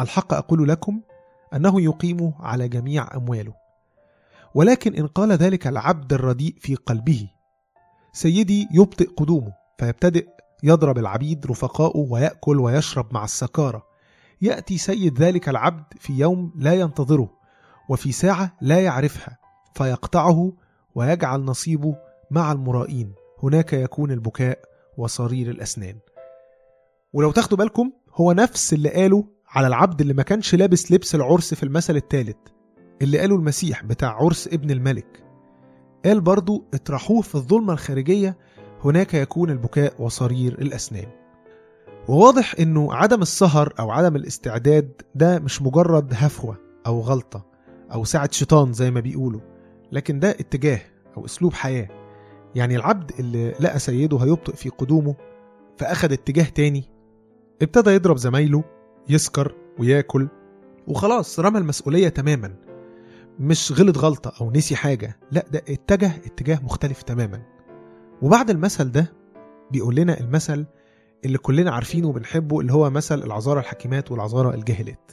الحق 0.00 0.34
أقول 0.34 0.68
لكم 0.68 1.00
أنه 1.54 1.80
يقيم 1.80 2.32
على 2.40 2.68
جميع 2.68 3.16
أمواله. 3.16 3.54
ولكن 4.54 4.94
إن 4.94 5.06
قال 5.06 5.32
ذلك 5.32 5.66
العبد 5.66 6.12
الرديء 6.12 6.54
في 6.60 6.74
قلبه 6.74 7.30
سيدي 8.12 8.68
يبطئ 8.72 9.06
قدومه 9.16 9.52
فيبتدئ 9.78 10.28
يضرب 10.62 10.98
العبيد 10.98 11.46
رفقاؤه 11.46 12.06
ويأكل 12.10 12.60
ويشرب 12.60 13.14
مع 13.14 13.24
السكارة 13.24 13.89
يأتي 14.42 14.78
سيد 14.78 15.22
ذلك 15.22 15.48
العبد 15.48 15.84
في 15.98 16.12
يوم 16.12 16.52
لا 16.56 16.74
ينتظره 16.74 17.30
وفي 17.88 18.12
ساعة 18.12 18.56
لا 18.60 18.80
يعرفها 18.80 19.38
فيقطعه 19.74 20.52
ويجعل 20.94 21.40
نصيبه 21.40 21.96
مع 22.30 22.52
المرائين. 22.52 23.12
هناك 23.42 23.72
يكون 23.72 24.10
البكاء 24.10 24.58
وصرير 24.96 25.50
الأسنان. 25.50 25.98
ولو 27.12 27.30
تاخدوا 27.32 27.58
بالكم 27.58 27.92
هو 28.14 28.32
نفس 28.32 28.72
اللي 28.72 28.88
قاله 28.88 29.24
على 29.48 29.66
العبد 29.66 30.00
اللي 30.00 30.14
ما 30.14 30.22
كانش 30.22 30.54
لابس 30.54 30.92
لبس 30.92 31.14
العرس 31.14 31.54
في 31.54 31.62
المثل 31.62 31.96
الثالث 31.96 32.36
اللي 33.02 33.18
قاله 33.18 33.36
المسيح 33.36 33.84
بتاع 33.84 34.08
عرس 34.08 34.48
ابن 34.48 34.70
الملك. 34.70 35.24
قال 36.04 36.20
برضو 36.20 36.64
اطرحوه 36.74 37.20
في 37.20 37.34
الظلمة 37.34 37.72
الخارجية 37.72 38.38
هناك 38.84 39.14
يكون 39.14 39.50
البكاء 39.50 40.02
وصرير 40.02 40.52
الأسنان. 40.52 41.19
وواضح 42.10 42.54
إنه 42.60 42.94
عدم 42.94 43.22
السهر 43.22 43.74
أو 43.78 43.90
عدم 43.90 44.16
الاستعداد 44.16 45.02
ده 45.14 45.38
مش 45.38 45.62
مجرد 45.62 46.12
هفوة 46.14 46.56
أو 46.86 47.00
غلطة 47.00 47.46
أو 47.92 48.04
ساعة 48.04 48.28
شيطان 48.32 48.72
زي 48.72 48.90
ما 48.90 49.00
بيقولوا 49.00 49.40
لكن 49.92 50.20
ده 50.20 50.30
اتجاه 50.30 50.80
أو 51.16 51.24
أسلوب 51.24 51.52
حياة. 51.52 51.88
يعني 52.54 52.76
العبد 52.76 53.12
اللي 53.18 53.50
لقى 53.60 53.78
سيده 53.78 54.16
هيبطئ 54.18 54.56
في 54.56 54.68
قدومه 54.68 55.14
فاخد 55.78 56.12
اتجاه 56.12 56.44
تاني 56.44 56.84
ابتدى 57.62 57.90
يضرب 57.90 58.16
زمايله 58.16 58.64
يسكر 59.08 59.54
وياكل 59.78 60.28
وخلاص 60.88 61.40
رمى 61.40 61.58
المسؤولية 61.58 62.08
تماما. 62.08 62.54
مش 63.38 63.72
غلط 63.72 63.98
غلطة 63.98 64.32
أو 64.40 64.50
نسي 64.50 64.76
حاجة 64.76 65.18
لأ 65.32 65.44
ده 65.50 65.58
اتجه 65.68 66.12
اتجاه 66.26 66.60
مختلف 66.64 67.02
تماما. 67.02 67.42
وبعد 68.22 68.50
المثل 68.50 68.90
ده 68.92 69.12
بيقول 69.70 69.94
لنا 69.94 70.20
المثل 70.20 70.66
اللي 71.24 71.38
كلنا 71.38 71.70
عارفينه 71.70 72.08
وبنحبه 72.08 72.60
اللي 72.60 72.72
هو 72.72 72.90
مثل 72.90 73.22
العذارى 73.22 73.60
الحكيمات 73.60 74.10
والعذارى 74.10 74.54
الجاهلات. 74.54 75.12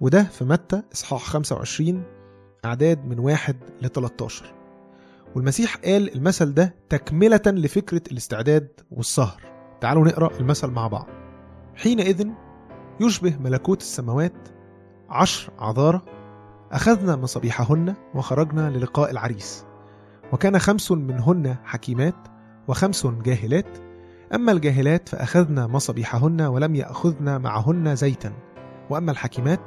وده 0.00 0.22
في 0.22 0.44
متى؟ 0.44 0.82
إصحاح 0.92 1.22
25 1.22 2.02
أعداد 2.64 3.04
من 3.06 3.18
واحد 3.18 3.56
ل 3.82 3.88
13 3.88 4.54
والمسيح 5.34 5.76
قال 5.76 6.14
المثل 6.16 6.54
ده 6.54 6.74
تكملة 6.88 7.40
لفكرة 7.46 8.02
الاستعداد 8.12 8.68
والسهر. 8.90 9.42
تعالوا 9.80 10.04
نقرأ 10.04 10.36
المثل 10.40 10.68
مع 10.70 10.86
بعض. 10.86 11.06
حينئذ 11.74 12.28
يشبه 13.00 13.36
ملكوت 13.40 13.80
السماوات 13.80 14.48
عشر 15.08 15.52
عذارى 15.58 16.02
أخذنا 16.72 17.16
مصابيحهن 17.16 17.94
وخرجنا 18.14 18.70
للقاء 18.70 19.10
العريس. 19.10 19.64
وكان 20.32 20.58
خمس 20.58 20.92
منهن 20.92 21.56
حكيمات 21.64 22.14
وخمس 22.68 23.06
جاهلات 23.06 23.78
أما 24.34 24.52
الجاهلات 24.52 25.08
فأخذنا 25.08 25.66
مصابيحهن 25.66 26.40
ولم 26.40 26.74
يأخذن 26.74 27.40
معهن 27.40 27.96
زيتا. 27.96 28.32
وأما 28.90 29.12
الحكيمات 29.12 29.60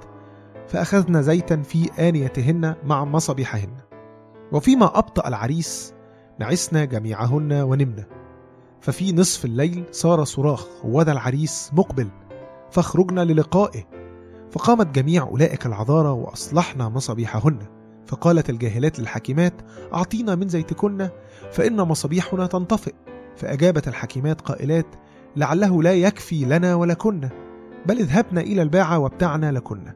فأخذنا 0.67 1.21
زيتا 1.21 1.61
في 1.61 2.09
آنيتهن 2.09 2.75
مع 2.85 3.05
مصابيحهن 3.05 3.77
وفيما 4.51 4.97
أبطأ 4.97 5.27
العريس 5.27 5.93
نعسنا 6.39 6.85
جميعهن 6.85 7.53
ونمنا. 7.53 8.05
ففي 8.81 9.13
نصف 9.13 9.45
الليل 9.45 9.83
صار 9.91 10.23
صراخ 10.23 10.67
وذا 10.83 11.11
العريس 11.11 11.71
مقبل 11.73 12.09
فاخرجنا 12.71 13.21
للقائه. 13.21 13.83
فقامت 14.51 14.95
جميع 14.95 15.23
أولئك 15.23 15.65
العذارى 15.65 16.09
وأصلحنا 16.09 16.89
مصابيحهن 16.89 17.59
فقالت 18.05 18.49
الجاهلات 18.49 18.99
للحكيمات 18.99 19.53
أعطينا 19.93 20.35
من 20.35 20.47
زيتكن 20.47 21.09
فإن 21.51 21.81
مصابيحنا 21.81 22.47
تنطفئ. 22.47 22.93
فأجابت 23.35 23.87
الحكيمات 23.87 24.41
قائلات 24.41 24.87
لعله 25.35 25.83
لا 25.83 25.93
يكفي 25.93 26.45
لنا 26.45 26.75
ولكن 26.75 27.29
بل 27.85 27.99
اذهبنا 27.99 28.41
إلى 28.41 28.61
الباعة 28.61 28.99
وابتعنا 28.99 29.51
لكن 29.51 29.93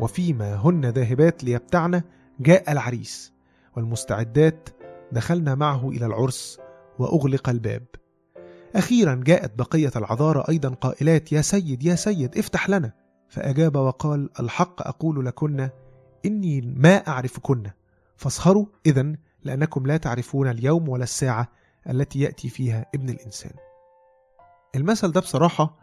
وفيما 0.00 0.54
هن 0.54 0.86
ذاهبات 0.86 1.44
ليبتعن 1.44 2.02
جاء 2.40 2.72
العريس 2.72 3.32
والمستعدات 3.76 4.68
دخلنا 5.12 5.54
معه 5.54 5.88
إلى 5.88 6.06
العرس 6.06 6.60
وأغلق 6.98 7.48
الباب. 7.48 7.86
أخيرا 8.76 9.14
جاءت 9.26 9.58
بقية 9.58 9.90
العذارى 9.96 10.44
أيضا 10.48 10.68
قائلات 10.68 11.32
يا 11.32 11.40
سيد 11.40 11.84
يا 11.84 11.94
سيد 11.94 12.38
افتح 12.38 12.70
لنا. 12.70 12.92
فأجاب 13.28 13.76
وقال 13.76 14.30
الحق 14.40 14.86
أقول 14.88 15.26
لكن 15.26 15.68
إني 16.26 16.60
ما 16.60 16.96
أعرفكن 16.96 17.62
فاسهروا 18.16 18.66
إذا 18.86 19.12
لأنكم 19.44 19.86
لا 19.86 19.96
تعرفون 19.96 20.48
اليوم 20.48 20.88
ولا 20.88 21.04
الساعة. 21.04 21.48
التي 21.90 22.20
يأتي 22.20 22.48
فيها 22.48 22.86
ابن 22.94 23.08
الإنسان. 23.10 23.52
المثل 24.74 25.12
ده 25.12 25.20
بصراحة 25.20 25.78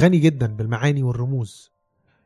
غني 0.00 0.18
جدا 0.18 0.46
بالمعاني 0.46 1.02
والرموز. 1.02 1.72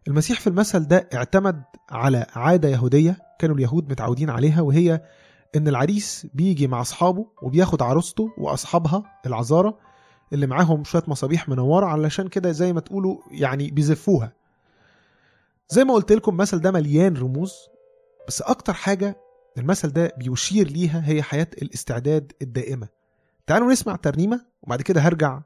المسيح 0.09 0.41
في 0.41 0.47
المثل 0.47 0.89
ده 0.89 1.09
اعتمد 1.15 1.63
على 1.91 2.27
عادة 2.35 2.69
يهودية 2.69 3.19
كانوا 3.39 3.57
اليهود 3.57 3.91
متعودين 3.91 4.31
عليها 4.31 4.61
وهي 4.61 5.01
إن 5.57 5.69
العريس 5.69 6.27
بيجي 6.35 6.67
مع 6.67 6.81
أصحابه 6.81 7.27
وبياخد 7.43 7.83
عروسته 7.83 8.29
وأصحابها 8.39 9.03
العذارى 9.27 9.75
اللي 10.33 10.47
معاهم 10.47 10.85
شوية 10.85 11.03
مصابيح 11.09 11.49
منورة 11.49 11.87
علشان 11.87 12.29
كده 12.29 12.53
زي 12.53 12.73
ما 12.73 12.81
تقولوا 12.81 13.17
يعني 13.31 13.71
بيزفوها. 13.71 14.33
زي 15.69 15.85
ما 15.85 15.95
قلت 15.95 16.13
لكم 16.13 16.33
المثل 16.33 16.61
ده 16.61 16.71
مليان 16.71 17.17
رموز 17.17 17.55
بس 18.29 18.43
أكتر 18.43 18.73
حاجة 18.73 19.17
المثل 19.59 19.89
ده 19.89 20.13
بيشير 20.19 20.69
ليها 20.69 21.09
هي 21.09 21.23
حياة 21.23 21.49
الاستعداد 21.63 22.33
الدائمة. 22.43 22.89
تعالوا 23.47 23.73
نسمع 23.73 23.97
ترنيمة 23.97 24.41
وبعد 24.63 24.83
كده 24.83 25.01
هرجع 25.01 25.41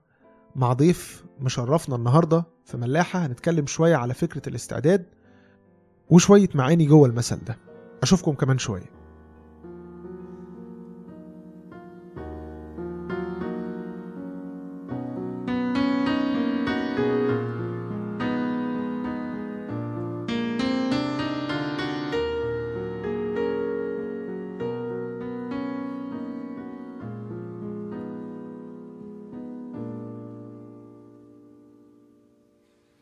مع 0.56 0.72
ضيف 0.72 1.24
مشرفنا 1.40 1.96
النهاردة 1.96 2.44
في 2.64 2.76
ملاحة. 2.76 3.26
هنتكلم 3.26 3.66
شوية 3.66 3.96
على 3.96 4.14
فكرة 4.14 4.48
الاستعداد 4.48 5.06
وشوية 6.10 6.48
معاني 6.54 6.86
جوه 6.86 7.08
المثل 7.08 7.44
ده. 7.44 7.58
أشوفكم 8.02 8.32
كمان 8.32 8.58
شوية. 8.58 8.99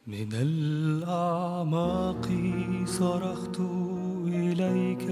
من 0.08 0.32
الأعماق 0.32 2.28
صرخت 2.84 3.60
إليك. 4.26 5.10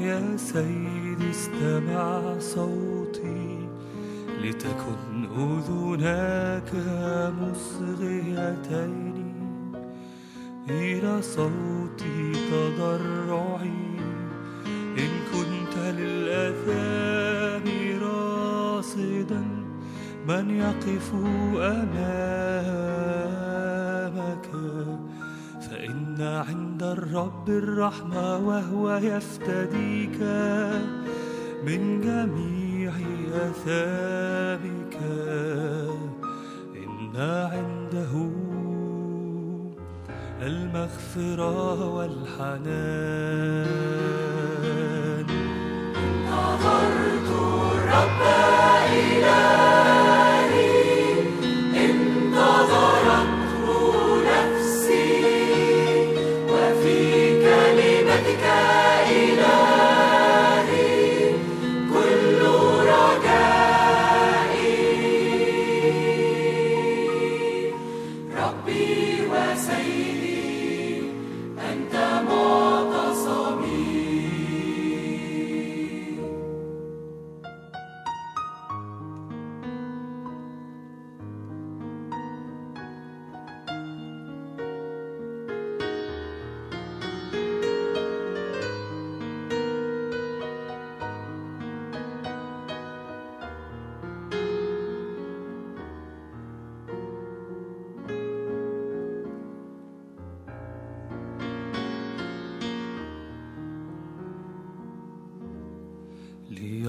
يا 0.00 0.36
سيدي 0.36 1.30
استمع 1.30 2.38
صوتي. 2.38 3.68
لتكن 4.42 5.26
أذناك 5.38 6.72
مصغيتين. 7.40 9.14
إلى 10.70 11.22
صوتي 11.22 12.32
تضرعي. 12.32 13.98
إن 14.98 15.10
كنت 15.32 15.78
للأثام 15.78 17.03
من 20.28 20.50
يقف 20.50 21.14
أمامك 21.56 22.04
فإن 25.60 26.16
عند 26.20 26.82
الرب 26.82 27.48
الرحمة 27.48 28.38
وهو 28.38 28.96
يفتديك 28.96 30.20
من 31.66 32.00
جميع 32.00 32.92
أثامك. 33.34 34.98
إن 36.76 37.16
عنده 37.16 38.30
المغفرة 40.42 41.88
والحنان. 41.94 43.74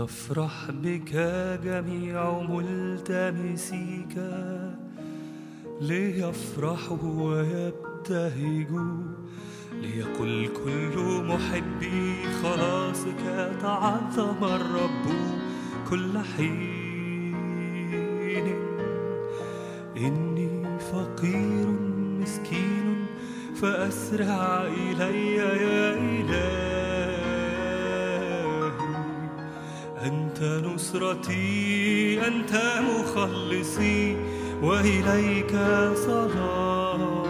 ليفرح 0.05 0.71
بك 0.71 1.13
جميع 1.63 2.39
ملتمسيك 2.49 4.15
ليفرحوا 5.81 6.97
ويبتهجوا 7.03 8.97
ليقل 9.81 10.49
كل 10.63 11.23
محبي 11.27 12.15
خلاصك 12.43 13.23
تعظم 13.61 14.43
الرب 14.43 15.05
كل 15.89 16.17
حين. 16.17 17.35
إني 19.97 20.79
فقير 20.79 21.67
مسكين 22.21 23.05
فأسرع 23.55 24.67
إلي 24.67 25.35
يا 25.35 25.93
إلهي. 25.93 26.64
نصرتي 30.85 32.27
أنت 32.27 32.53
مخلصي 32.89 34.17
وإليك 34.61 35.53
صلاتي. 35.95 37.25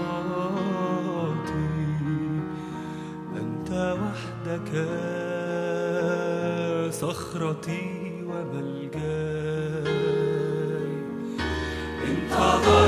أنت 3.37 3.69
وحدك 4.01 4.71
صخرتي 6.91 8.23
وملجاي 8.27 9.85
انتظرت 12.07 12.84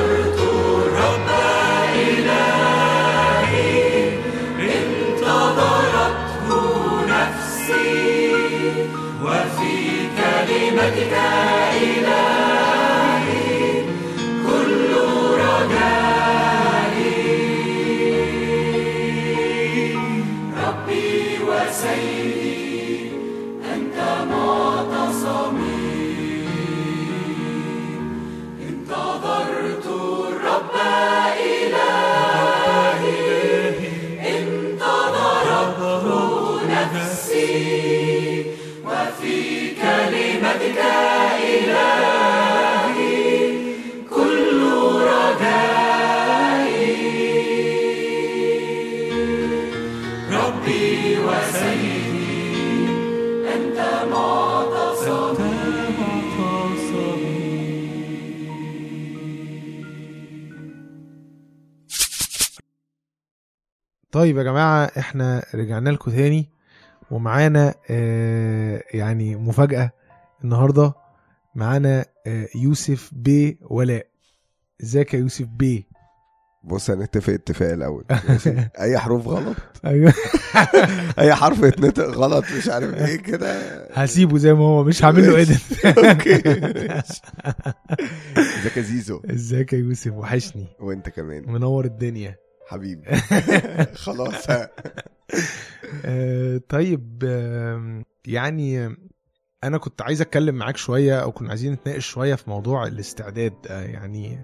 طيب 64.18 64.38
يا 64.38 64.44
جماعة 64.44 64.92
إحنا 64.98 65.44
رجعنا 65.56 65.90
لكم 65.90 66.12
تاني 66.12 66.50
ومعانا 67.12 67.74
آه 67.90 68.84
يعني 68.94 69.36
مفاجأة 69.36 69.92
النهاردة. 70.44 70.94
معانا 71.56 72.06
آه 72.28 72.48
يوسف 72.56 73.10
بي 73.14 73.60
ولاء. 73.62 74.08
إزيك 74.84 75.14
يا 75.14 75.20
يوسف 75.20 75.46
بي؟ 75.46 75.88
بص 76.64 76.90
هنتفق 76.90 77.34
اتفاق 77.34 77.72
الأول؟ 77.74 78.06
أي 78.82 78.98
حروف 78.98 79.28
غلط؟ 79.28 79.56
أيوه. 79.86 80.14
أي 81.20 81.36
حرف 81.36 81.64
يتنطق 81.64 82.06
غلط 82.10 82.46
مش 82.58 82.70
عارف 82.70 82.94
إيه 82.94 83.16
كده. 83.18 83.52
هسيبه 83.94 84.38
زي 84.38 84.54
ما 84.54 84.60
هو 84.66 84.84
مش 84.84 85.04
هعمل 85.04 85.28
له 85.28 85.36
edit 85.38 85.86
okay. 85.86 86.36
إزيك 88.38 88.78
يا 88.78 88.82
زيزو؟ 88.82 89.22
إزيك 89.32 89.74
يا 89.74 89.78
يوسف 89.78 90.14
وحشني. 90.14 90.68
وأنت 90.80 91.10
كمان. 91.10 91.52
منور 91.52 91.86
الدنيا. 91.86 92.47
حبيبي. 92.68 93.16
خلاص. 94.06 94.50
ها. 94.50 94.70
آه 96.06 96.62
طيب 96.70 97.24
يعني 98.28 98.96
أنا 99.64 99.78
كنت 99.78 100.02
عايز 100.02 100.22
أتكلم 100.22 100.56
معاك 100.56 100.78
شوية 100.78 101.20
أو 101.20 101.32
كنا 101.32 101.50
عايزين 101.50 101.74
نتناقش 101.74 102.06
شوية 102.06 102.36
في 102.36 102.50
موضوع 102.50 102.88
الاستعداد 102.88 103.54
آه 103.68 103.82
يعني 103.82 104.40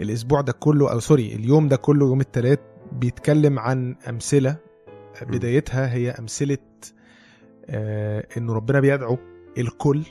الأسبوع 0.00 0.40
ده 0.40 0.52
كله 0.52 0.92
أو 0.92 1.00
سوري 1.00 1.34
اليوم 1.34 1.68
ده 1.68 1.76
كله 1.76 2.06
يوم 2.06 2.20
الثلاث 2.20 2.58
بيتكلم 2.92 3.58
عن 3.58 3.96
أمثلة 4.08 4.56
بدايتها 5.22 5.92
هي 5.94 6.10
أمثلة 6.10 6.58
آه 7.66 8.26
إنه 8.36 8.52
ربنا 8.52 8.80
بيدعو 8.80 9.18
الكل. 9.58 10.02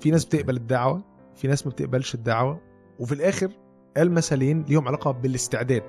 في 0.00 0.10
ناس 0.10 0.24
بتقبل 0.24 0.56
الدعوة 0.56 1.04
في 1.36 1.48
ناس 1.48 1.66
ما 1.66 1.72
بتقبلش 1.72 2.14
الدعوة 2.14 2.60
وفي 2.98 3.12
الآخر 3.12 3.52
قال 3.96 4.12
مثلين 4.12 4.62
ليهم 4.68 4.88
علاقة 4.88 5.10
بالاستعداد. 5.10 5.82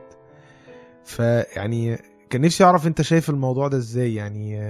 فيعني 1.05 1.97
كان 2.29 2.41
نفسي 2.41 2.63
أعرف 2.63 2.87
أنت 2.87 3.01
شايف 3.01 3.29
الموضوع 3.29 3.67
ده 3.67 3.77
إزاي؟ 3.77 4.15
يعني 4.15 4.61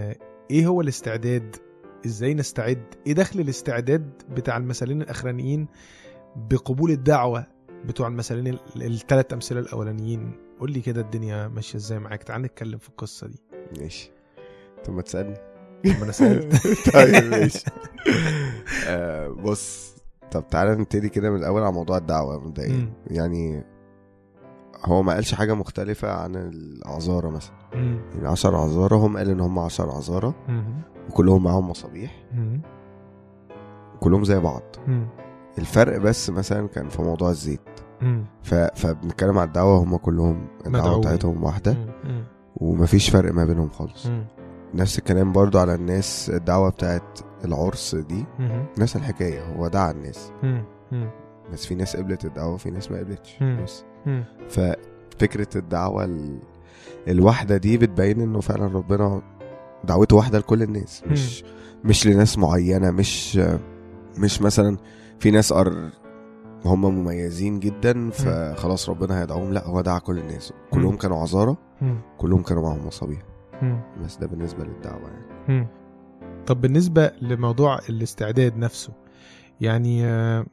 إيه 0.52 0.67
هو 0.67 0.82
الاستعداد؟ 0.82 1.56
إزاي 2.06 2.34
نستعد؟ 2.34 2.84
إيه 3.08 3.13
دخل 3.13 3.39
الاستعداد 3.39 4.12
بتاع 4.30 4.58
المثلين 4.58 5.02
الأخرانيين 5.02 5.67
بقبول 6.36 6.91
الدعوة 6.91 7.48
بتوع 7.86 8.08
المثلين 8.08 8.58
الثلاث 8.76 9.34
أمثلة 9.34 9.60
الأولانيين؟ 9.60 10.32
قول 10.60 10.72
لي 10.72 10.82
كده 10.82 11.02
الدنيا 11.02 11.48
ماشية 11.48 11.78
إزاي 11.78 12.00
معاك؟ 12.00 12.24
تعال 12.24 12.41
نتكلم 12.41 12.78
في 12.78 12.89
القصة 12.89 13.28
دي. 13.28 13.39
ماشي. 13.80 14.12
طب 14.84 14.94
ما 14.94 15.02
تسالني 15.02 15.36
طب 15.86 16.04
أنا 16.04 16.12
سالت 16.12 16.56
طيب 16.94 17.24
ماشي. 17.24 17.65
آه، 18.88 19.28
بص 19.28 19.96
طب 20.32 20.48
تعالى 20.48 20.76
نبتدي 20.76 21.10
كده 21.10 21.30
من 21.30 21.39
الأول 21.39 21.62
على 21.63 21.72
موضوع 21.74 21.98
الدعوة 21.98 22.48
مبدئيا. 22.48 22.94
يعني 23.08 23.63
هو 24.86 25.04
ما 25.04 25.13
قالش 25.13 25.34
حاجة 25.36 25.54
مختلفة 25.54 26.12
عن 26.12 26.36
العذارة 26.36 27.30
مثلا 27.30 27.54
مم. 27.74 28.00
يعني 28.15 28.28
10 28.28 28.58
عذارة 28.58 28.96
هم 28.96 29.17
قال 29.17 29.30
إن 29.30 29.39
هم 29.39 29.60
10 29.60 29.91
عذارة. 29.91 30.36
وكلهم 31.10 31.44
معاهم 31.44 31.70
مصابيح. 31.70 32.24
كلهم 34.00 34.24
زي 34.24 34.39
بعض 34.39 34.62
مم. 34.88 35.08
الفرق 35.58 35.98
بس 35.98 36.30
مثلا 36.30 36.67
كان 36.67 36.89
في 36.89 37.02
موضوع 37.02 37.30
الزيت. 37.30 37.62
ف... 38.44 38.54
فبنتكلم 38.56 39.38
على 39.38 39.48
الدعوة 39.48 39.78
هم 39.84 39.96
كلهم 39.98 40.48
الدعوة. 40.67 41.00
بتاعتهم 41.00 41.44
واحدة. 41.44 41.78
ومفيش 42.56 43.10
فرق 43.10 43.34
ما 43.34 43.46
بينهم 43.46 43.70
خالص 43.70 44.06
مم. 44.06 44.26
نفس 44.74 45.00
الكلام 45.00 45.32
برضو 45.32 45.60
على 45.60 45.76
الناس 45.76 46.30
الدعوة 46.30 46.70
بتاعت 46.70 47.20
العرس 47.46 47.96
دي 47.96 48.26
مم. 48.39 48.65
نفس 48.78 48.96
الحكاية 48.96 49.46
هو 49.56 49.67
دعا 49.67 49.91
الناس 49.91 50.32
مم. 50.44 50.63
مم. 50.91 51.10
بس 51.54 51.65
في 51.65 51.76
ناس 51.76 51.96
قبلت 51.98 52.26
الدعوة 52.26 52.54
وفي 52.54 52.72
ناس 52.72 52.91
ما 52.91 52.98
قبلتش 53.00 53.41
مم. 53.41 53.60
بس. 53.63 53.86
ففكرة 54.50 55.48
الدعوة 55.58 56.06
ال... 56.06 56.40
الواحدة 57.08 57.58
دي 57.58 57.78
بتبين 57.78 58.22
إنه 58.22 58.40
فعلا 58.40 58.66
ربنا 58.66 59.22
دعوته 59.84 60.16
واحدة 60.16 60.40
لكل 60.40 60.64
الناس 60.64 61.04
مش 61.08 61.44
مش 61.84 62.08
لناس 62.08 62.38
معينة 62.38 62.92
مش 62.92 63.40
مش 64.18 64.42
مثلا 64.42 64.78
في 65.20 65.32
ناس 65.32 65.52
أر 65.52 65.90
هم 66.66 66.82
مميزين 66.82 67.60
جدا 67.60 68.10
فخلاص 68.10 68.90
ربنا 68.90 69.22
هيدعوهم 69.22 69.54
لا 69.54 69.68
هو 69.68 69.82
دعا 69.82 70.00
كل 70.00 70.18
الناس 70.18 70.54
كلهم. 70.72 70.98
كانوا 70.98 71.22
عذارى. 71.22 71.56
كلهم 72.18 72.44
كانوا 72.44 72.64
معاهم 72.64 72.88
مصابيح. 72.88 73.20
بس 74.04 74.18
ده 74.18 74.28
بالنسبة 74.28 74.64
للدعوة 74.64 75.10
يعني. 75.48 75.68
طب 76.48 76.62
بالنسبة 76.62 77.12
لموضوع 77.22 77.80
الاستعداد 77.90 78.58
نفسه 78.58 78.94
يعني 79.62 80.06
آه، 80.06 80.46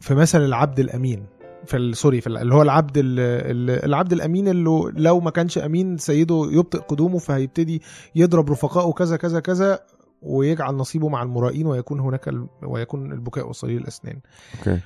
في 0.00 0.14
مثل 0.14 0.44
العبد 0.44 0.80
الأمين 0.80 1.26
في 1.66 1.76
ال- 1.76 1.96
sorry 1.96 2.20
في 2.20 2.26
ال- 2.26 2.36
اللي 2.38 2.54
هو 2.54 2.62
العبد 2.62 2.98
ال- 2.98 3.20
ال- 3.20 3.84
العبد 3.84 4.12
الأمين 4.12 4.48
اللي 4.48 4.92
لو 4.96 5.20
ما 5.20 5.30
كانش 5.30 5.58
أمين 5.58 5.98
سيده 5.98 6.48
يبطئ 6.50 6.78
قدومه 6.78 7.18
فهيبتدي 7.18 7.82
يضرب 8.14 8.50
رفقائه 8.50 8.92
كذا 8.92 9.16
كذا 9.16 9.40
كذا 9.40 9.78
ويجعل 10.22 10.74
نصيبه 10.74 11.08
مع 11.08 11.22
المرائين 11.22 11.66
ويكون 11.66 12.00
هناك 12.00 12.28
ال- 12.28 12.46
ويكون 12.62 13.12
البكاء 13.12 13.48
وصليل 13.48 13.82
الأسنان. 13.82 14.20
okay. 14.58 14.80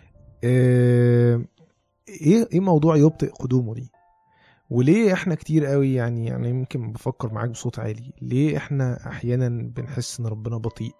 آه، 0.44 1.40
إيه 2.08 2.48
إيه 2.52 2.60
موضوع 2.60 2.96
يبطئ 2.96 3.30
قدومه 3.30 3.74
دي؟ 3.74 3.90
وليه 4.70 5.12
إحنا 5.12 5.34
كتير 5.34 5.66
قوي 5.66 5.94
يعني 5.94 6.26
يعني 6.26 6.48
يمكن 6.50 6.92
بفكر 6.92 7.32
معاك 7.32 7.50
بصوت 7.50 7.78
عالي 7.78 8.12
ليه 8.22 8.56
إحنا 8.56 8.98
أحيانا 9.08 9.48
بنحس 9.76 10.20
إن 10.20 10.26
ربنا 10.26 10.56
بطيء؟ 10.56 10.92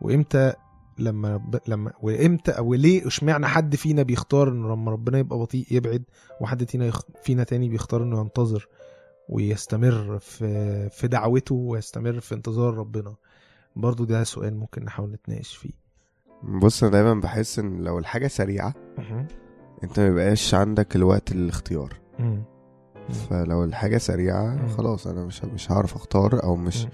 وإمتى 0.00 0.52
لما 0.98 1.34
رب... 1.34 1.60
لما 1.68 1.92
وامتى 2.02 2.50
أو 2.50 2.74
ليه 2.74 3.06
اشمعنى 3.06 3.46
حد 3.46 3.76
فينا 3.76 4.02
بيختار 4.02 4.48
ان 4.48 4.62
لما 4.62 4.90
ربنا 4.92 5.18
يبقى 5.18 5.38
بطيء 5.38 5.66
يبعد 5.70 6.02
وحد 6.40 6.64
فينا 6.64 6.86
يخ... 6.86 7.00
فينا 7.22 7.44
تاني 7.44 7.68
بيختار 7.68 8.02
إنه 8.02 8.20
ينتظر 8.20 8.68
ويستمر 9.28 10.18
في 10.18 10.88
في 10.90 11.08
دعوته 11.08 11.54
ويستمر 11.54 12.20
في 12.20 12.34
انتظار 12.34 12.74
ربنا 12.74 13.14
برضو 13.76 14.04
ده 14.04 14.24
سؤال 14.24 14.56
ممكن 14.56 14.84
نحاول 14.84 15.10
نتناقش 15.10 15.56
فيه 15.56 15.70
بص 16.42 16.82
أنا 16.82 16.92
دايما 16.92 17.14
بحس 17.14 17.58
إن 17.58 17.76
لو 17.84 17.98
الحاجة 17.98 18.26
سريعة 18.26 18.74
أنت 19.84 20.00
ما 20.00 20.08
بيبقاش 20.08 20.54
عندك 20.54 20.96
الوقت 20.96 21.32
للاختيار. 21.32 21.92
فلو 23.30 23.64
الحاجة 23.64 23.98
سريعة. 23.98 24.66
خلاص 24.76 25.06
أنا 25.06 25.24
مش 25.24 25.44
مش 25.44 25.70
هعرف 25.72 25.94
أختار 25.96 26.42
أو 26.44 26.56
مش. 26.56 26.86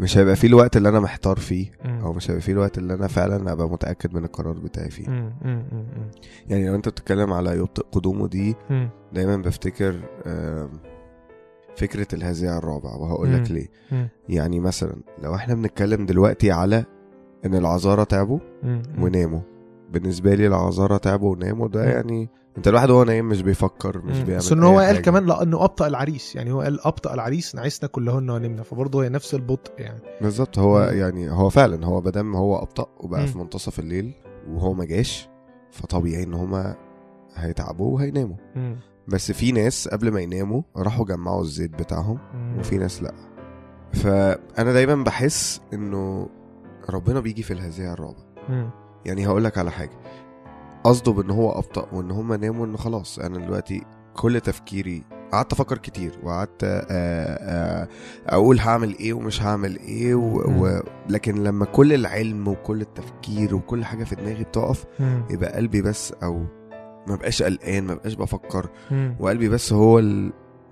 مش 0.00 0.18
هيبقى 0.18 0.36
فيه 0.36 0.48
الوقت 0.48 0.76
اللي 0.76 0.88
أنا 0.88 1.00
محتار 1.00 1.36
فيه 1.36 1.70
مم. 1.84 2.00
أو 2.00 2.12
مش 2.12 2.30
هيبقى 2.30 2.42
فيه 2.42 2.52
الوقت 2.52 2.78
اللي 2.78 2.94
أنا 2.94 3.06
فعلا 3.06 3.52
أبقى 3.52 3.68
متأكد 3.68 4.14
من 4.14 4.24
القرار 4.24 4.52
بتاعي 4.58 4.90
فيه 4.90 5.08
مم. 5.10 5.32
مم. 5.44 5.62
يعني 6.48 6.68
لو 6.68 6.74
أنت 6.74 6.88
بتتكلم 6.88 7.32
على 7.32 7.56
يبطئ 7.58 7.82
قدومه 7.92 8.28
دي 8.28 8.54
مم. 8.70 8.88
دايما 9.12 9.36
بفتكر 9.36 10.00
آم، 10.26 10.70
فكرة 11.76 12.06
الهزيع 12.12 12.58
الرابع 12.58 12.90
وهقول 12.94 13.34
لك. 13.34 13.50
ليه 13.50 13.66
مم. 13.92 14.08
يعني 14.28 14.60
مثلا 14.60 14.96
لو 15.22 15.34
إحنا 15.34 15.54
بنتكلم 15.54 16.06
دلوقتي 16.06 16.50
على 16.50 16.84
إن 17.46 17.54
العذارى 17.54 18.04
تعبوا 18.04 18.38
مم. 18.62 18.82
وناموا 18.98 19.40
بالنسبة 19.90 20.34
لي 20.34 20.46
العذارى 20.46 20.98
تعبوا 20.98 21.32
وناموا 21.32 21.68
ده 21.68 21.82
مم. 21.82 21.88
يعني 21.88 22.28
انت 22.58 22.68
الواحد 22.68 22.90
وهو 22.90 23.04
نايم 23.04 23.28
مش 23.28 23.42
بيفكر 23.42 23.98
مش 24.04 24.16
مم. 24.16 24.24
بيعمل 24.24 24.38
بس 24.38 24.52
ان 24.52 24.62
هو 24.62 24.78
قال 24.78 24.94
حاجة. 24.96 25.04
كمان 25.04 25.26
لأنه 25.26 25.64
أبطأ 25.64 25.86
العريس 25.86 26.36
يعني 26.36 26.52
هو 26.52 26.60
قال 26.60 26.86
أبطأ 26.86 27.14
العريس 27.14 27.54
نعسنا 27.54 27.88
كلهن 27.88 28.30
ونمنا 28.30 28.62
فبرضه 28.62 29.04
هي 29.04 29.08
نفس 29.08 29.34
البطء 29.34 29.72
يعني 29.78 30.00
بالظبط 30.20 30.58
هو 30.58 30.88
مم. 30.92 30.98
يعني 30.98 31.30
هو 31.30 31.50
فعلا 31.50 31.86
هو 31.86 32.00
مادام 32.00 32.36
هو 32.36 32.56
أبطأ 32.58 32.86
وبقى 33.00 33.20
مم. 33.20 33.26
في 33.26 33.38
منتصف 33.38 33.78
الليل 33.78 34.12
وهو 34.50 34.72
ما 34.72 34.84
جاش 34.84 35.28
فطبيعي 35.70 36.22
إن 36.22 36.34
هما 36.34 36.76
هيتعبوا 37.34 37.94
وهيناموا 37.94 38.36
بس 39.08 39.32
في 39.32 39.52
ناس 39.52 39.88
قبل 39.88 40.10
ما 40.12 40.20
يناموا 40.20 40.62
راحوا 40.76 41.04
جمعوا 41.04 41.42
الزيت 41.42 41.70
بتاعهم 41.70 42.18
وفي 42.58 42.78
ناس 42.78 43.02
لأ 43.02 43.14
فأنا 43.92 44.72
دايما 44.72 45.04
بحس 45.04 45.60
إنه 45.72 46.28
ربنا 46.90 47.20
بيجي 47.20 47.42
في 47.42 47.52
الهزيع 47.52 47.92
الرابع 47.92 48.18
مم. 48.48 48.70
يعني 49.06 49.26
هقول 49.26 49.44
لك 49.44 49.58
على 49.58 49.70
حاجة 49.70 49.98
قصده 50.84 51.12
بإن 51.12 51.30
هو 51.30 51.50
أبطأ 51.52 51.86
وإن 51.92 52.10
هم 52.10 52.32
ناموا 52.34 52.66
انه 52.66 52.76
خلاص 52.76 53.18
أنا 53.18 53.38
دلوقتي 53.38 53.82
كل 54.14 54.40
تفكيري 54.40 55.04
قعدت 55.32 55.52
أفكر 55.52 55.78
كتير 55.78 56.18
وقعدت 56.22 56.64
آه، 56.64 56.86
آه، 56.90 57.88
أقول 58.26 58.58
هعمل 58.58 58.98
إيه 58.98 59.12
ومش 59.12 59.42
هعمل 59.42 59.78
إيه 59.78 60.14
و... 60.14 60.36
و... 60.40 60.82
لكن 61.08 61.44
لما 61.44 61.64
كل 61.64 61.92
العلم 61.92 62.48
وكل 62.48 62.80
التفكير 62.80 63.54
وكل 63.54 63.84
حاجة 63.84 64.04
في 64.04 64.14
دماغي 64.14 64.44
بتقف. 64.44 64.84
يبقى 65.30 65.52
قلبي 65.52 65.82
بس 65.82 66.12
أو 66.22 66.44
ما 67.06 67.16
بقاش 67.16 67.42
قلقان 67.42 67.84
ما 67.84 67.94
بقاش 67.94 68.14
بفكر. 68.14 68.68
وقلبي 69.20 69.48
بس 69.48 69.72
هو. 69.72 70.02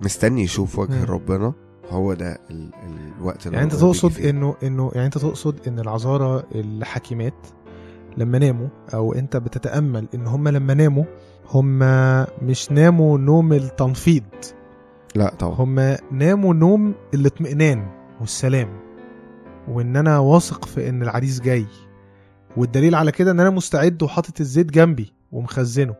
مستني 0.01 0.41
يشوف 0.43 0.79
وجه. 0.79 1.05
ربنا 1.05 1.53
هو 1.89 2.13
ده 2.13 2.39
ال... 2.51 2.71
الوقت 3.19 3.47
اللي 3.47 3.57
يعني 3.57 3.71
أنت 3.71 3.81
تقصد. 3.81 4.25
إنه 4.25 4.55
إنه 4.63 4.91
يعني 4.93 5.05
أنت 5.05 5.17
تقصد 5.17 5.67
إن 5.67 5.79
العذارى 5.79 6.43
الحكيمات 6.55 7.33
لما 8.17 8.39
ناموا 8.39 8.67
أو 8.93 9.13
أنت 9.13 9.37
بتتأمل 9.37 10.07
إن 10.15 10.27
هم 10.27 10.47
لما 10.47 10.73
ناموا 10.73 11.03
هم 11.49 11.79
مش 12.41 12.71
ناموا 12.71 13.17
نوم 13.17 13.53
التنفيض. 13.53 14.23
لا 15.15 15.35
طبعا. 15.39 15.55
هم 15.55 15.95
ناموا 16.11 16.53
نوم 16.53 16.93
الاطمئنان 17.13 17.87
والسلام. 18.19 18.79
وإن 19.67 19.95
أنا 19.95 20.19
واثق 20.19 20.65
في 20.65 20.89
إن 20.89 21.03
العريس 21.03 21.41
جاي. 21.41 21.65
والدليل 22.57 22.95
على 22.95 23.11
كده 23.11 23.31
إن 23.31 23.39
أنا 23.39 23.49
مستعد 23.49 24.03
وحاطط 24.03 24.39
الزيت 24.39 24.71
جنبي 24.71 25.13
ومخزنه. 25.31 25.95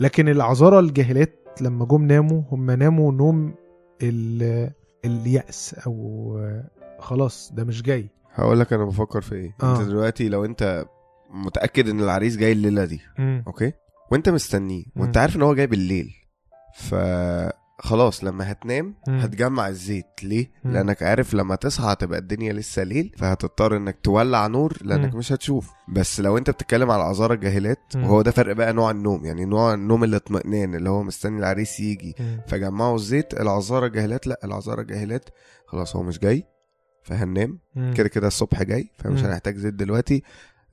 لكن 0.00 0.28
العذارى 0.28 0.78
الجاهلات 0.78 1.58
لما 1.60 1.84
جم 1.84 2.02
ناموا 2.04 2.42
هم 2.52 2.70
ناموا 2.70 3.12
نوم 3.12 3.54
ال- 4.02 4.70
اليأس 5.04 5.74
أو 5.86 6.38
خلاص 6.98 7.52
ده 7.54 7.64
مش 7.64 7.82
جاي. 7.82 8.08
هقول 8.34 8.60
لك 8.60 8.72
أنا 8.72 8.84
بفكر 8.84 9.20
في 9.20 9.34
إيه. 9.34 9.54
آه. 9.62 9.80
انت 9.80 9.88
دلوقتي 9.88 10.28
لو 10.28 10.44
أنت 10.44 10.84
متأكد 11.30 11.88
إن 11.88 12.00
العريس 12.00 12.36
جاي 12.36 12.52
الليلة 12.52 12.84
دي 12.84 13.00
أوكي 13.46 13.72
وأنت 14.12 14.28
مستنيه 14.28 14.84
وأنت 14.96 15.16
مم. 15.18 15.20
عارف 15.22 15.36
إن 15.36 15.42
هو 15.42 15.54
جاي 15.54 15.66
بالليل 15.66 16.10
ف 16.78 16.94
خلاص 17.78 18.24
لما 18.24 18.50
هتنام 18.52 18.94
مم. 19.08 19.18
هتجمع 19.18 19.68
الزيت 19.68 20.06
ليه 20.22 20.50
مم. 20.64 20.72
لأنك 20.72 21.02
عارف 21.02 21.34
لما 21.34 21.54
تصحى 21.54 21.92
هتبقى 21.92 22.18
الدنيا 22.18 22.52
لسه 22.52 22.82
ليل 22.82 23.12
فهتضطر 23.18 23.76
إنك 23.76 23.98
تولع 24.02 24.46
نور 24.46 24.78
لأنك 24.82 25.12
مم. 25.12 25.18
مش 25.18 25.32
هتشوف 25.32 25.70
بس 25.88 26.20
لو 26.20 26.38
أنت 26.38 26.50
بتتكلم 26.50 26.90
على 26.90 27.02
اعذار 27.02 27.32
الجاهلات 27.32 27.78
مم. 27.94 28.04
وهو 28.04 28.22
ده 28.22 28.30
فرق 28.30 28.52
بقى 28.52 28.72
نوع 28.72 28.90
النوم 28.90 29.24
يعني 29.24 29.44
نوع 29.44 29.74
النوم 29.74 30.04
الاطمئنان 30.04 30.74
اللي 30.74 30.90
هو 30.90 31.02
مستني 31.02 31.38
العريس 31.38 31.80
يجي 31.80 32.14
مم. 32.20 32.40
فجمعوا 32.46 32.96
الزيت 32.96 33.34
العذارى 33.40 33.86
الجاهلات 33.86 34.26
لا 34.26 34.40
العذارى 34.44 34.82
الجاهلات 34.82 35.28
خلاص 35.66 35.96
هو 35.96 36.02
مش 36.02 36.18
جاي 36.18 36.44
فهننام 37.02 37.58
مم. 37.74 37.94
كده 37.96 38.08
كده 38.08 38.26
الصبح 38.26 38.62
جاي 38.62 38.88
فمش 38.98 39.20
مم. 39.20 39.26
هنحتاج 39.26 39.56
زيت 39.56 39.74
دلوقتي 39.74 40.22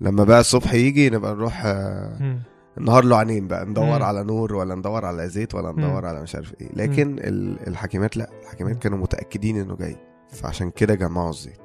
لما 0.02 0.24
بقى 0.24 0.40
الصبح 0.40 0.74
يجي 0.74 1.10
نبقى 1.10 1.36
نروح 1.36 1.62
آه،. 1.66 2.40
النهار 2.78 3.04
له 3.06 3.18
عينين 3.18 3.48
بقى 3.48 3.66
ندور 3.66 3.86
مم. 3.98 4.04
على 4.04 4.24
نور 4.24 4.54
ولا 4.56 4.76
ندور 4.76 5.06
على 5.06 5.30
زيت 5.30 5.56
ولا 5.56 5.72
ندور 5.72 6.02
مم. 6.02 6.06
على 6.08 6.22
مش 6.22 6.36
عارف 6.36 6.54
إيه 6.62 6.70
لكن 6.74 7.20
ال- 7.20 7.68
الحكيمات 7.68 8.18
لا 8.18 8.30
الحكيمات. 8.44 8.78
كانوا 8.80 8.98
متأكدين 8.98 9.58
إنه 9.60 9.76
جاي 9.76 9.98
فعشان 10.32 10.70
كده 10.72 10.96
جمعوا 10.96 11.30
الزيت 11.30 11.60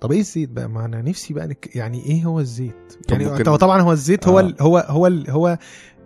طب 0.00 0.12
إيه 0.12 0.20
الزيت 0.20 0.48
بقى 0.50 0.68
ما 0.68 0.84
أنا 0.84 1.02
نفسي 1.02 1.34
بقى 1.34 1.46
نك... 1.48 1.76
يعني 1.76 2.04
إيه 2.04 2.24
هو 2.24 2.40
الزيت 2.40 2.98
يعني 3.10 3.24
ممكن- 3.26 3.48
هو 3.48 3.56
طبعا 3.56 3.80
هو 3.80 3.92
الزيت 3.92 4.28
هو 4.28 4.38
آه. 4.38 4.42
ال... 4.42 4.56
هو 4.60 4.78
هو 4.88 5.06
ال... 5.06 5.30
هو 5.30 5.58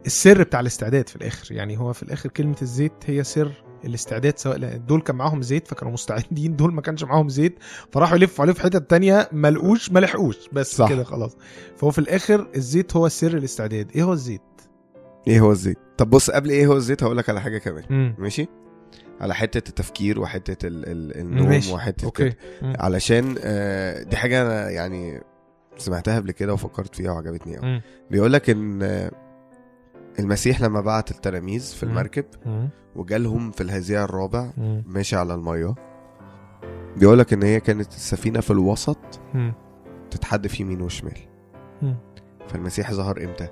السر 0.07 0.43
بتاع 0.43 0.61
الاستعداد 0.61 1.09
في 1.09 1.17
الآخر 1.17 1.55
يعني 1.55 1.79
هو 1.79 1.93
في 1.93 2.03
الآخر 2.03 2.29
كلمة 2.29 2.57
الزيت 2.63 2.93
هي 3.07 3.25
سر 3.25 3.53
الاستعداد 3.87 4.39
سواء 4.39 4.77
دول 4.77 5.01
كان 5.01 5.17
معاهم 5.17 5.43
زيت 5.43 5.69
فكانوا 5.69 5.93
مستعدين 5.93 6.57
دول 6.57 6.75
ما 6.75 6.81
كانش 6.81 7.05
معاهم 7.05 7.29
زيت 7.29 7.59
فراحوا 7.93 8.17
يلفوا 8.17 8.45
عليه 8.45 8.53
في 8.55 8.63
حتت 8.63 8.91
تانية 8.91 9.29
ما 9.33 9.51
لقوش 9.51 9.91
ما 9.93 9.99
لحقوش 10.01 10.49
بس 10.53 10.77
صح. 10.77 10.89
كده 10.89 11.05
خلاص 11.05 11.37
فهو 11.77 11.91
في 11.91 11.99
الآخر 11.99 12.49
الزيت 12.57 12.97
هو 12.97 13.09
سر 13.09 13.37
الاستعداد 13.37 13.91
إيه 13.95 14.03
هو 14.03 14.13
الزيت 14.13 14.41
إيه 15.29 15.41
هو 15.41 15.53
الزيت 15.53 15.79
طب 15.99 16.11
بص 16.11 16.31
قبل 16.31 16.51
إيه 16.51 16.67
هو 16.67 16.77
الزيت 16.77 17.03
هقول 17.03 17.17
لك 17.17 17.29
على 17.31 17.41
حاجة 17.41 17.59
كمان 17.59 17.85
امم 17.91 18.15
ماشي 18.19 18.47
على 19.21 19.35
حتة 19.35 19.69
التفكير 19.69 20.21
وحتة 20.21 20.67
ال- 20.67 20.85
ال- 20.89 21.21
النوم 21.21 21.49
ماشي. 21.49 21.73
وحتة. 21.73 22.35
مم. 22.63 22.73
علشان 22.79 23.35
آه، 23.41 24.03
دي 24.03 24.17
حاجة 24.17 24.43
أنا 24.43 24.71
يعني 24.71 25.21
سمعتها 25.79 26.17
قبل 26.17 26.31
كده 26.31 26.53
وفكرت 26.55 26.95
فيها 26.95 27.13
وعجبتني 27.13 27.57
قوي. 27.57 27.83
بيقول 28.11 28.33
لك 28.33 28.51
إن 28.51 28.83
آه، 28.83 29.11
المسيح 30.19 30.61
لما 30.61 30.81
بعت 30.81 31.11
التلاميذ 31.11 31.63
في. 31.75 31.83
المركب. 31.83 32.25
وجالهم 32.97 33.51
في 33.51 33.61
الهزيع 33.61 34.05
الرابع 34.05 34.51
مم. 34.57 34.85
ماشي 34.87 35.17
على 35.17 35.35
المية 35.35 35.75
بيقول 36.97 37.19
لك 37.19 37.33
إن 37.33 37.43
هي 37.43 37.61
كانت 37.61 37.89
السفينة 37.89 38.41
في 38.41 38.51
الوسط 38.51 38.99
مم. 39.35 39.53
تتحدف 40.11 40.61
يمين 40.61 40.83
وشمال 40.83 41.19
مم. 41.83 41.97
فالمسيح 42.49 42.93
ظهر 42.93 43.25
إمتى 43.25 43.47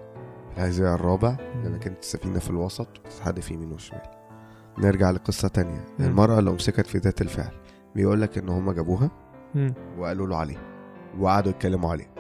في 0.54 0.59
الهزيع 0.61 0.94
الرابع 0.94 1.37
لما 1.64 1.78
كانت 1.78 1.98
السفينة 2.02 2.38
في 2.38 2.50
الوسط 2.50 2.88
وتتحدف 3.07 3.50
يمين 3.50 3.72
وشمال 3.72 4.00
نرجع 4.78 5.11
لقصة 5.11 5.48
تانية 5.48 5.85
مم. 5.98 6.04
المرأة 6.07 6.38
اللي 6.38 6.50
أمسكت 6.50 6.87
في 6.87 6.98
ذات 6.98 7.20
الفعل 7.22 7.52
بيقول 7.94 8.20
لك 8.20 8.38
إن 8.38 8.48
هم 8.48 8.72
جابوها 8.72 9.11
مم. 9.54 9.74
وقالوا 9.98 10.26
له 10.26 10.37
عليه 10.37 10.57
وقعدوا 11.18 11.50
يتكلموا 11.50 11.90
عليه 11.90 12.11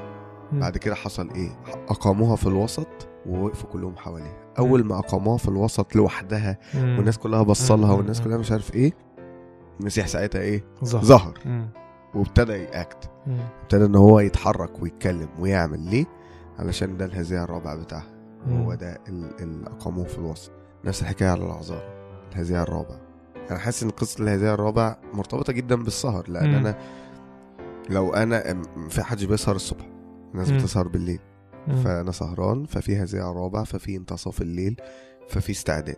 مم. 0.52 0.60
بعد 0.60 0.78
كده 0.78 0.94
حصل 0.94 1.30
إيه 1.30 1.50
أقاموها 1.88 2.36
في 2.36 2.46
الوسط 2.46 3.08
ووقفوا 3.26 3.70
كلهم 3.70 3.96
حواليها 3.96 4.43
أول 4.58 4.84
ما 4.84 4.98
أقاموها 4.98 5.36
في 5.36 5.48
الوسط 5.48 5.96
لوحدها 5.96 6.58
مم. 6.74 6.96
والناس 6.96 7.18
كلها 7.18 7.42
بصلها. 7.42 7.92
والناس 7.92 8.20
كلها 8.20 8.36
مش 8.38 8.52
عارف 8.52 8.74
إيه 8.74 8.92
المسيح 9.80 10.06
ساعتها 10.06 10.40
إيه 10.40 10.64
ظهر 10.84 11.02
ظهر. 11.04 11.38
وابتدى 12.14 12.52
يأكت. 12.52 13.10
ابتدى 13.62 13.84
إن 13.84 13.94
هو 13.94 14.20
يتحرك 14.20 14.82
ويتكلم 14.82 15.28
ويعمل 15.38 15.80
ليه 15.80 16.04
علشان 16.58 16.96
ده 16.96 17.04
الهزيع 17.04 17.44
الرابع 17.44 17.74
بتاعها. 17.74 18.06
هو 18.48 18.74
ده 18.74 18.98
ال- 19.08 19.40
اللي 19.40 19.66
أقاموه 19.66 20.04
في 20.04 20.18
الوسط 20.18 20.50
نفس 20.84 21.02
الحكاية 21.02 21.28
على 21.28 21.44
الأعذار 21.44 21.82
الهزيع 22.32 22.62
الرابع 22.62 22.96
أنا 23.50 23.58
حاسس 23.58 23.82
إن 23.82 23.90
قصة 23.90 24.22
الهزيع 24.24 24.54
الرابع 24.54 24.96
مرتبطة 25.14 25.52
جدا 25.52 25.76
بالسهر 25.76 26.24
لأن 26.30 26.48
مم. 26.50 26.54
أنا 26.56 26.78
لو 27.90 28.14
أنا 28.14 28.62
في 28.88 29.02
حد 29.02 29.24
بيسهر 29.24 29.56
الصبح 29.56 29.86
الناس. 30.34 30.50
بتسهر 30.50 30.88
بالليل 30.88 31.18
مم. 31.68 31.76
فأنا 31.82 32.12
سهران 32.12 32.64
ففي 32.64 33.02
هزيع 33.02 33.32
رابع 33.32 33.64
ففي 33.64 33.96
انتصاف 33.96 34.42
الليل 34.42 34.76
ففي 35.28 35.52
استعداد. 35.52 35.96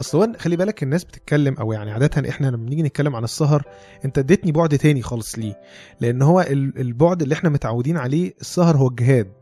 أصل 0.00 0.18
هو 0.18 0.32
خلي 0.38 0.56
بالك 0.56 0.82
الناس 0.82 1.04
بتتكلم 1.04 1.54
أو 1.54 1.72
يعني 1.72 1.90
عادة 1.92 2.28
إحنا 2.28 2.46
لما 2.46 2.70
نيجي 2.70 2.82
نتكلم 2.82 3.16
عن 3.16 3.24
السهر 3.24 3.62
أنت 4.04 4.18
اديتني 4.18 4.52
بعد 4.52 4.78
تاني 4.78 5.02
خالص 5.02 5.38
ليه؟ 5.38 5.60
لأن 6.00 6.22
هو 6.22 6.40
ال- 6.40 6.80
البعد 6.80 7.22
اللي 7.22 7.32
إحنا 7.34 7.50
متعودين 7.50 7.96
عليه 7.96 8.34
السهر 8.40 8.76
هو 8.76 8.88
الجهاد. 8.88 9.32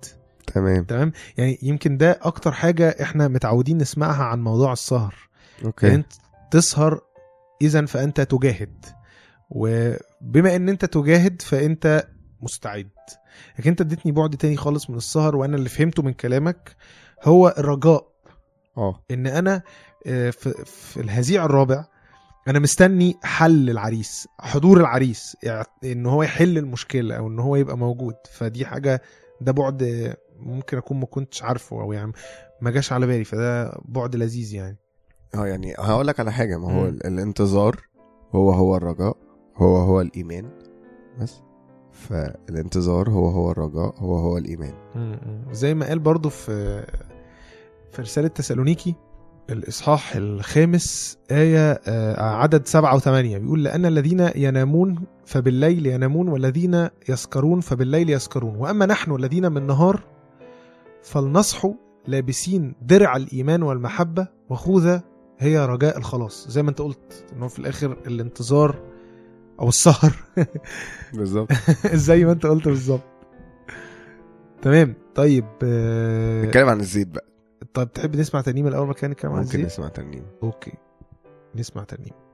تمام. 0.54 0.84
تمام؟ 0.84 1.12
يعني 1.38 1.58
يمكن 1.62 1.96
ده 1.96 2.18
أكتر 2.22 2.52
حاجة 2.52 2.88
إحنا 3.02 3.28
متعودين 3.28 3.78
نسمعها 3.78 4.24
عن 4.24 4.40
موضوع 4.42 4.72
السهر. 4.72 5.14
أوكي. 5.64 5.94
أنت 5.94 6.12
تسهر 6.50 7.00
اذا 7.62 7.86
فأنت 7.86 8.20
تجاهد. 8.20 8.84
وبما 9.50 10.56
إن 10.56 10.68
أنت 10.68 10.84
تجاهد 10.84 11.42
فأنت 11.42 12.08
مستعد. 12.42 12.88
لكن 13.58 13.70
انت 13.70 13.80
اديتني 13.80 14.12
بعد 14.12 14.36
تاني 14.36 14.56
خالص 14.56 14.90
من 14.90 14.96
السهر 14.96 15.36
وأنا 15.36 15.56
اللي 15.56 15.68
فهمته 15.68 16.02
من 16.02 16.12
كلامك 16.12 16.76
هو 17.24 17.54
الرجاء. 17.58 18.08
آه. 18.78 19.00
إن 19.10 19.26
أنا 19.26 19.62
آه، 20.06 20.30
في, 20.30 20.50
في 20.64 21.00
الهزيع 21.00 21.44
الرابع 21.44 21.84
أنا 22.48 22.58
مستني 22.58 23.16
حل 23.22 23.70
العريس 23.70 24.28
حضور 24.40 24.80
العريس 24.80 25.36
يعني 25.42 25.66
إن 25.84 26.06
هو 26.06 26.22
يحل 26.22 26.58
المشكلة 26.58 27.14
أو 27.16 27.26
إن 27.28 27.38
هو 27.38 27.56
يبقى 27.56 27.78
موجود. 27.78 28.14
فدي 28.32 28.66
حاجة 28.66 29.02
ده 29.40 29.52
بعد 29.52 30.14
ممكن 30.38 30.76
أكون 30.76 31.00
ما 31.00 31.06
كنتش 31.06 31.42
عارفه 31.42 31.80
أو 31.82 31.92
يعني 31.92 32.12
ما 32.60 32.70
جاش 32.70 32.92
على 32.92 33.06
بالي 33.06 33.24
فده 33.24 33.78
بعد 33.84 34.16
لذيذ 34.16 34.54
يعني. 34.54 34.76
آه 35.34 35.46
يعني 35.46 35.74
هقول 35.78 36.06
لك 36.06 36.20
على 36.20 36.32
حاجة 36.32 36.56
ما 36.58 36.72
هو. 36.72 36.86
ال- 36.86 37.06
الانتظار 37.06 37.80
هو 38.34 38.50
هو 38.52 38.76
الرجاء 38.76 39.16
هو 39.56 39.76
هو 39.76 40.00
الإيمان 40.00 40.50
بس. 41.20 41.40
فالانتظار 41.96 43.10
هو 43.10 43.28
هو 43.28 43.50
الرجاء 43.50 43.94
هو 43.98 44.16
هو 44.16 44.38
الإيمان. 44.38 44.74
زي 45.52 45.74
ما 45.74 45.86
قال 45.86 45.98
برضو 45.98 46.28
في 46.28 46.84
في 47.92 48.02
رسالة 48.02 48.28
تسالونيكي 48.28 48.94
الإصحاح 49.50 50.16
الخامس 50.16 51.18
آية 51.30 51.80
آه، 51.86 52.20
عدد 52.20 52.66
سبعة 52.66 52.94
وثمانية. 52.96 53.38
بيقول 53.38 53.64
لأن 53.64 53.86
الذين 53.86 54.30
ينامون 54.36 55.02
فبالليل 55.24 55.86
ينامون 55.86 56.28
والذين 56.28 56.88
يسكرون 57.08 57.60
فبالليل 57.60 58.10
يسكرون. 58.10 58.56
وأما 58.56 58.86
نحن 58.86 59.14
الذين 59.14 59.52
من 59.52 59.66
نهار 59.66 60.02
فلنصحوا 61.02 61.74
لابسين 62.06 62.74
درع 62.82 63.16
الإيمان 63.16 63.62
والمحبة 63.62 64.28
وخوذة 64.50 65.02
هي 65.38 65.66
رجاء 65.66 65.98
الخلاص. 65.98 66.48
زي 66.48 66.62
ما 66.62 66.70
أنت 66.70 66.80
قلت 66.80 67.24
إنه 67.32 67.48
في 67.48 67.58
الآخر 67.58 67.96
الانتظار 68.06 68.95
أو 69.60 69.68
السهر. 69.68 70.12
بالظبط. 71.14 71.52
زي 71.94 72.24
ما 72.24 72.32
انت 72.32 72.46
قلت 72.46 72.68
بالظبط. 72.68 73.02
تمام. 74.62 74.94
طيب 75.14 75.44
آه، 75.64 76.42
نتكلم 76.44 76.68
عن 76.68 76.80
الزيت 76.80 77.08
بقى. 77.08 77.24
طب 77.74 77.92
تحب 77.92 78.16
نسمع 78.16 78.40
ترنيمة 78.40 78.68
الأول؟ 78.68 78.86
ما 78.86 78.92
كان 78.92 79.10
نتكلم 79.10 79.32
عن 79.32 79.38
ممكن 79.38 79.48
الزيت؟ 79.48 79.66
نسمع 79.66 79.88
ترنيم 79.88 80.24
أوكي. 80.42 80.72
نسمع 81.54 81.84
ترنيمة. 81.84 82.25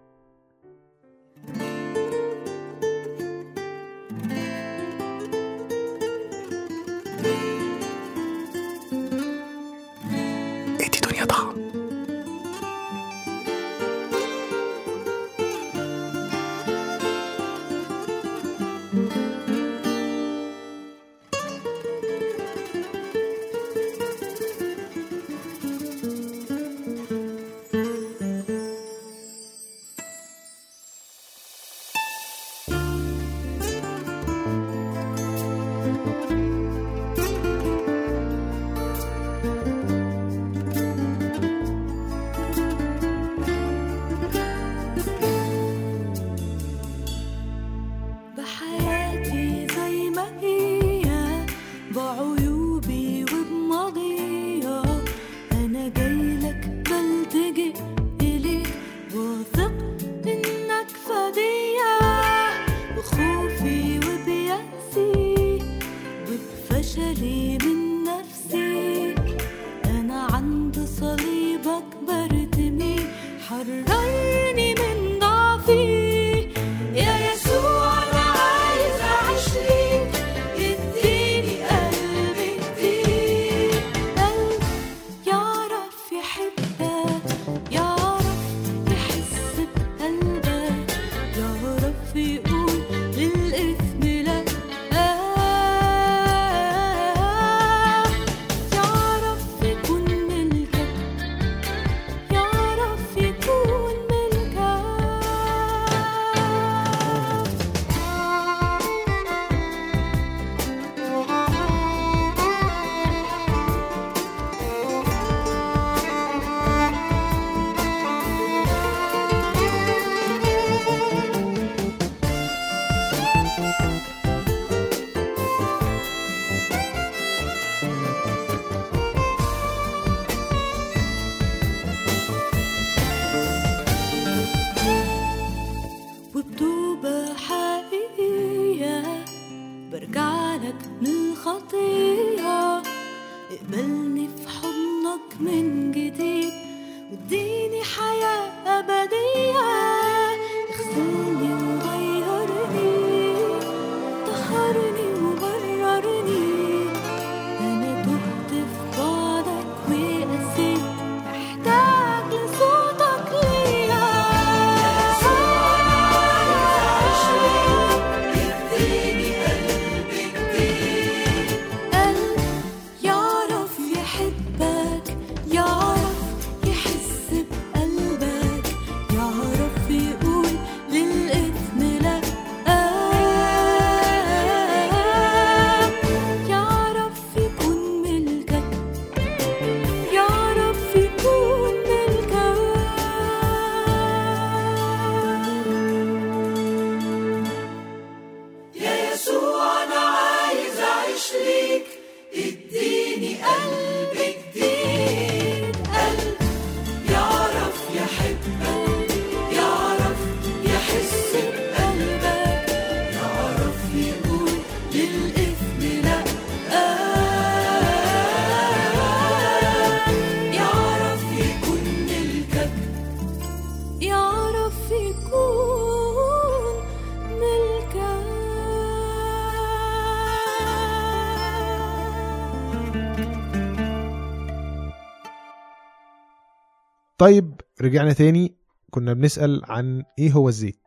رجعنا 237.82 238.12
تاني 238.12 238.54
كنا 238.90 239.12
بنسأل 239.12 239.62
عن 239.64 240.02
إيه 240.18 240.32
هو 240.32 240.48
الزيت؟ 240.48 240.86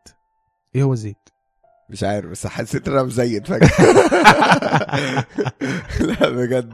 إيه 0.75 0.83
هو 0.83 0.93
الزيت؟ 0.93 1.29
مش 1.89 2.03
عارف 2.03 2.25
بس 2.29 2.47
حسيت 2.47 2.87
إن 2.87 2.93
أنا 2.93 3.03
مزيد 3.03 3.47
فجأة. 3.47 3.69
لا 6.09 6.29
بجد. 6.29 6.73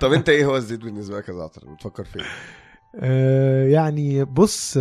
طب 0.00 0.12
أنت 0.12 0.28
إيه 0.28 0.44
هو 0.44 0.56
الزيت 0.56 0.80
بالنسبة 0.80 1.18
لك 1.18 1.28
يا 1.28 1.34
زعتر؟ 1.34 1.62
بتفكر 1.74 2.04
في 2.04 2.18
إيه؟ 2.18 2.24
آه 3.00 3.66
يعني 3.66 4.24
بص 4.24 4.78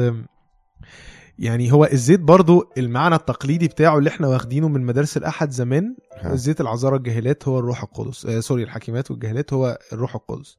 يعني 1.39 1.71
هو 1.71 1.85
الزيت 1.85 2.19
برضو 2.19 2.71
المعنى 2.77 3.15
التقليدي 3.15 3.67
بتاعه 3.67 3.97
اللي 3.97 4.09
إحنا 4.09 4.27
واخدينه 4.27 4.67
من 4.67 4.81
مدارس 4.85 5.17
الأحد 5.17 5.51
زمان. 5.51 5.95
الزيت 6.25 6.61
العذارى 6.61 6.95
الجاهلات 6.95 7.47
هو 7.47 7.59
الروح 7.59 7.83
القدس. 7.83 8.25
آه 8.25 8.39
سوري 8.39 8.63
الحكيمات 8.63 9.11
والجاهلات 9.11 9.53
هو 9.53 9.79
الروح 9.93 10.15
القدس. 10.15 10.57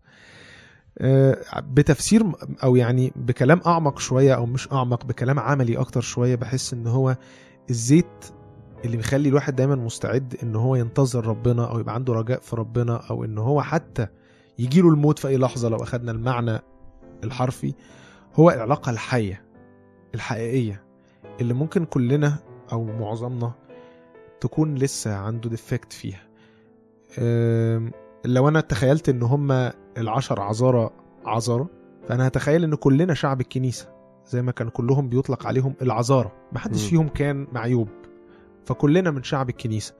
بتفسير 1.60 2.24
م- 2.24 2.34
أو 2.64 2.76
يعني 2.76 3.12
بكلام 3.16 3.60
أعمق 3.66 3.98
شوية 3.98 4.34
أو 4.34 4.46
مش 4.46 4.72
أعمق 4.72 5.04
بكلام 5.04 5.38
عملي 5.38 5.76
أكتر 5.76 6.00
شوية 6.00 6.34
بحس 6.34 6.72
إن 6.74 6.86
هو 6.86 7.16
الزيت 7.70 8.24
اللي 8.84 8.96
بيخلي 8.96 9.28
الواحد 9.28 9.56
دايما 9.56 9.74
مستعد 9.74 10.36
إن 10.42 10.56
هو 10.56 10.76
ينتظر 10.76 11.26
ربنا 11.26 11.70
أو 11.70 11.78
يبقى 11.80 11.94
عنده 11.94 12.12
رجاء 12.12 12.40
في 12.40 12.56
ربنا 12.56 12.96
أو 13.10 13.24
إن 13.24 13.38
هو 13.38 13.62
حتى 13.62 14.06
يجيله 14.58 14.88
الموت 14.88 15.18
في 15.18 15.28
أي 15.28 15.36
لحظة 15.38 15.68
لو 15.68 15.76
أخدنا 15.76 16.12
المعنى 16.12 16.58
الحرفي 17.24 17.74
هو 18.34 18.50
العلاقة 18.50 18.90
الحية 18.90 19.44
الحقيقية 20.14 20.82
اللي 21.40 21.54
ممكن 21.54 21.84
كلنا 21.84 22.36
أو 22.72 22.84
معظمنا 22.84 23.52
تكون 24.40 24.74
لسه 24.74 25.14
عنده 25.16 25.50
ديفكت 25.50 25.92
فيها. 25.92 26.22
لو 28.24 28.48
أنا 28.48 28.60
تخيلت 28.60 29.08
إن 29.08 29.22
هم 29.22 29.70
العشر 29.96 30.40
عذارى 30.40 30.90
عذارى 31.26 31.66
فأنا 32.08 32.26
هتخيل 32.26 32.64
إن 32.64 32.74
كلنا 32.74 33.14
شعب 33.14 33.40
الكنيسة 33.40 33.88
زي 34.26 34.42
ما 34.42 34.52
كان 34.52 34.68
كلهم 34.68 35.08
بيطلق 35.08 35.46
عليهم 35.46 35.74
العذارى 35.82 36.32
محدش. 36.52 36.86
فيهم 36.88 37.08
كان 37.08 37.46
معيوب 37.52 37.88
فكلنا 38.66 39.10
من 39.10 39.22
شعب 39.22 39.48
الكنيسة. 39.48 39.94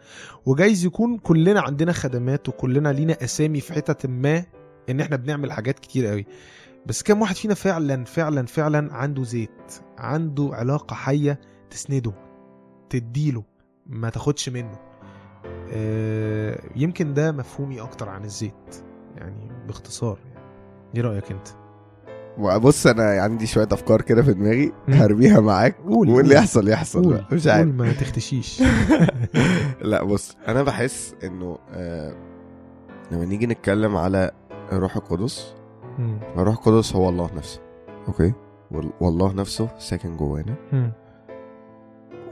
وجايز 0.47 0.85
يكون 0.85 1.19
كلنا 1.19 1.61
عندنا 1.61 1.93
خدمات 1.93 2.49
وكلنا 2.49 2.89
لينا 2.93 3.25
أسامي 3.25 3.61
في 3.61 3.73
حتت 3.73 4.07
ما 4.07 4.45
إن 4.91 5.01
إحنا 5.01 5.17
بنعمل 5.17 5.53
حاجات 5.53 5.79
كتير 5.79 6.07
قوي 6.07 6.27
بس 6.87 7.03
كم 7.03 7.21
واحد 7.21 7.37
فينا 7.37 7.55
فعلا 7.55 8.05
فعلا 8.05 8.47
فعلا 8.47 8.95
عنده 8.95 9.25
زيت 9.25 9.81
عنده 9.99 10.51
علاقة 10.53 10.95
حية 10.95 11.41
تسنده 11.71 12.13
تديله 12.91 13.45
ما 13.87 14.11
تاخدش 14.11 14.49
منه. 14.49 14.79
آه، 15.73 16.61
يمكن 16.77 17.15
ده 17.15 17.33
مفهومي 17.33 17.81
أكتر 17.81 18.09
عن 18.09 18.25
الزيت. 18.25 18.85
يعني 19.19 19.51
باختصار 19.67 20.19
يعني 20.35 20.39
إيه 20.97 21.03
رأيك 21.03 21.25
انت 21.33 21.49
بص 22.63 22.87
أنا 22.87 23.03
عندي 23.23 23.47
شوية 23.47 23.69
أفكار 23.73 24.03
كده 24.03 24.23
في 24.23 24.35
دماغي. 24.35 24.73
هرميها 24.89 25.41
معاك 25.41 25.77
قول 25.77 26.09
واللي 26.09 26.35
قول. 26.35 26.43
يحصل 26.43 26.69
يحصل 26.69 27.05
قول. 27.05 27.25
مش 27.33 27.49
قول 27.49 27.57
عارف 27.57 27.69
ما 27.69 27.93
تختشيش 27.93 28.63
لا 29.83 30.05
بص 30.05 30.37
أنا 30.49 30.63
بحس 30.63 31.15
إنه 31.25 31.59
آه 31.73 32.15
لما 33.13 33.25
نيجي 33.25 33.47
نتكلم 33.47 33.97
على 33.97 34.31
الروح 34.73 34.97
القدس. 34.97 35.55
الروح 36.37 36.55
القدس 36.55 36.97
هو 36.97 37.09
الله 37.09 37.31
نفسه 37.37 37.61
أوكي 38.09 38.33
وال- 38.71 38.93
والله 39.01 39.33
نفسه 39.33 39.69
ساكن 39.79 40.17
جوانا. 40.17 40.55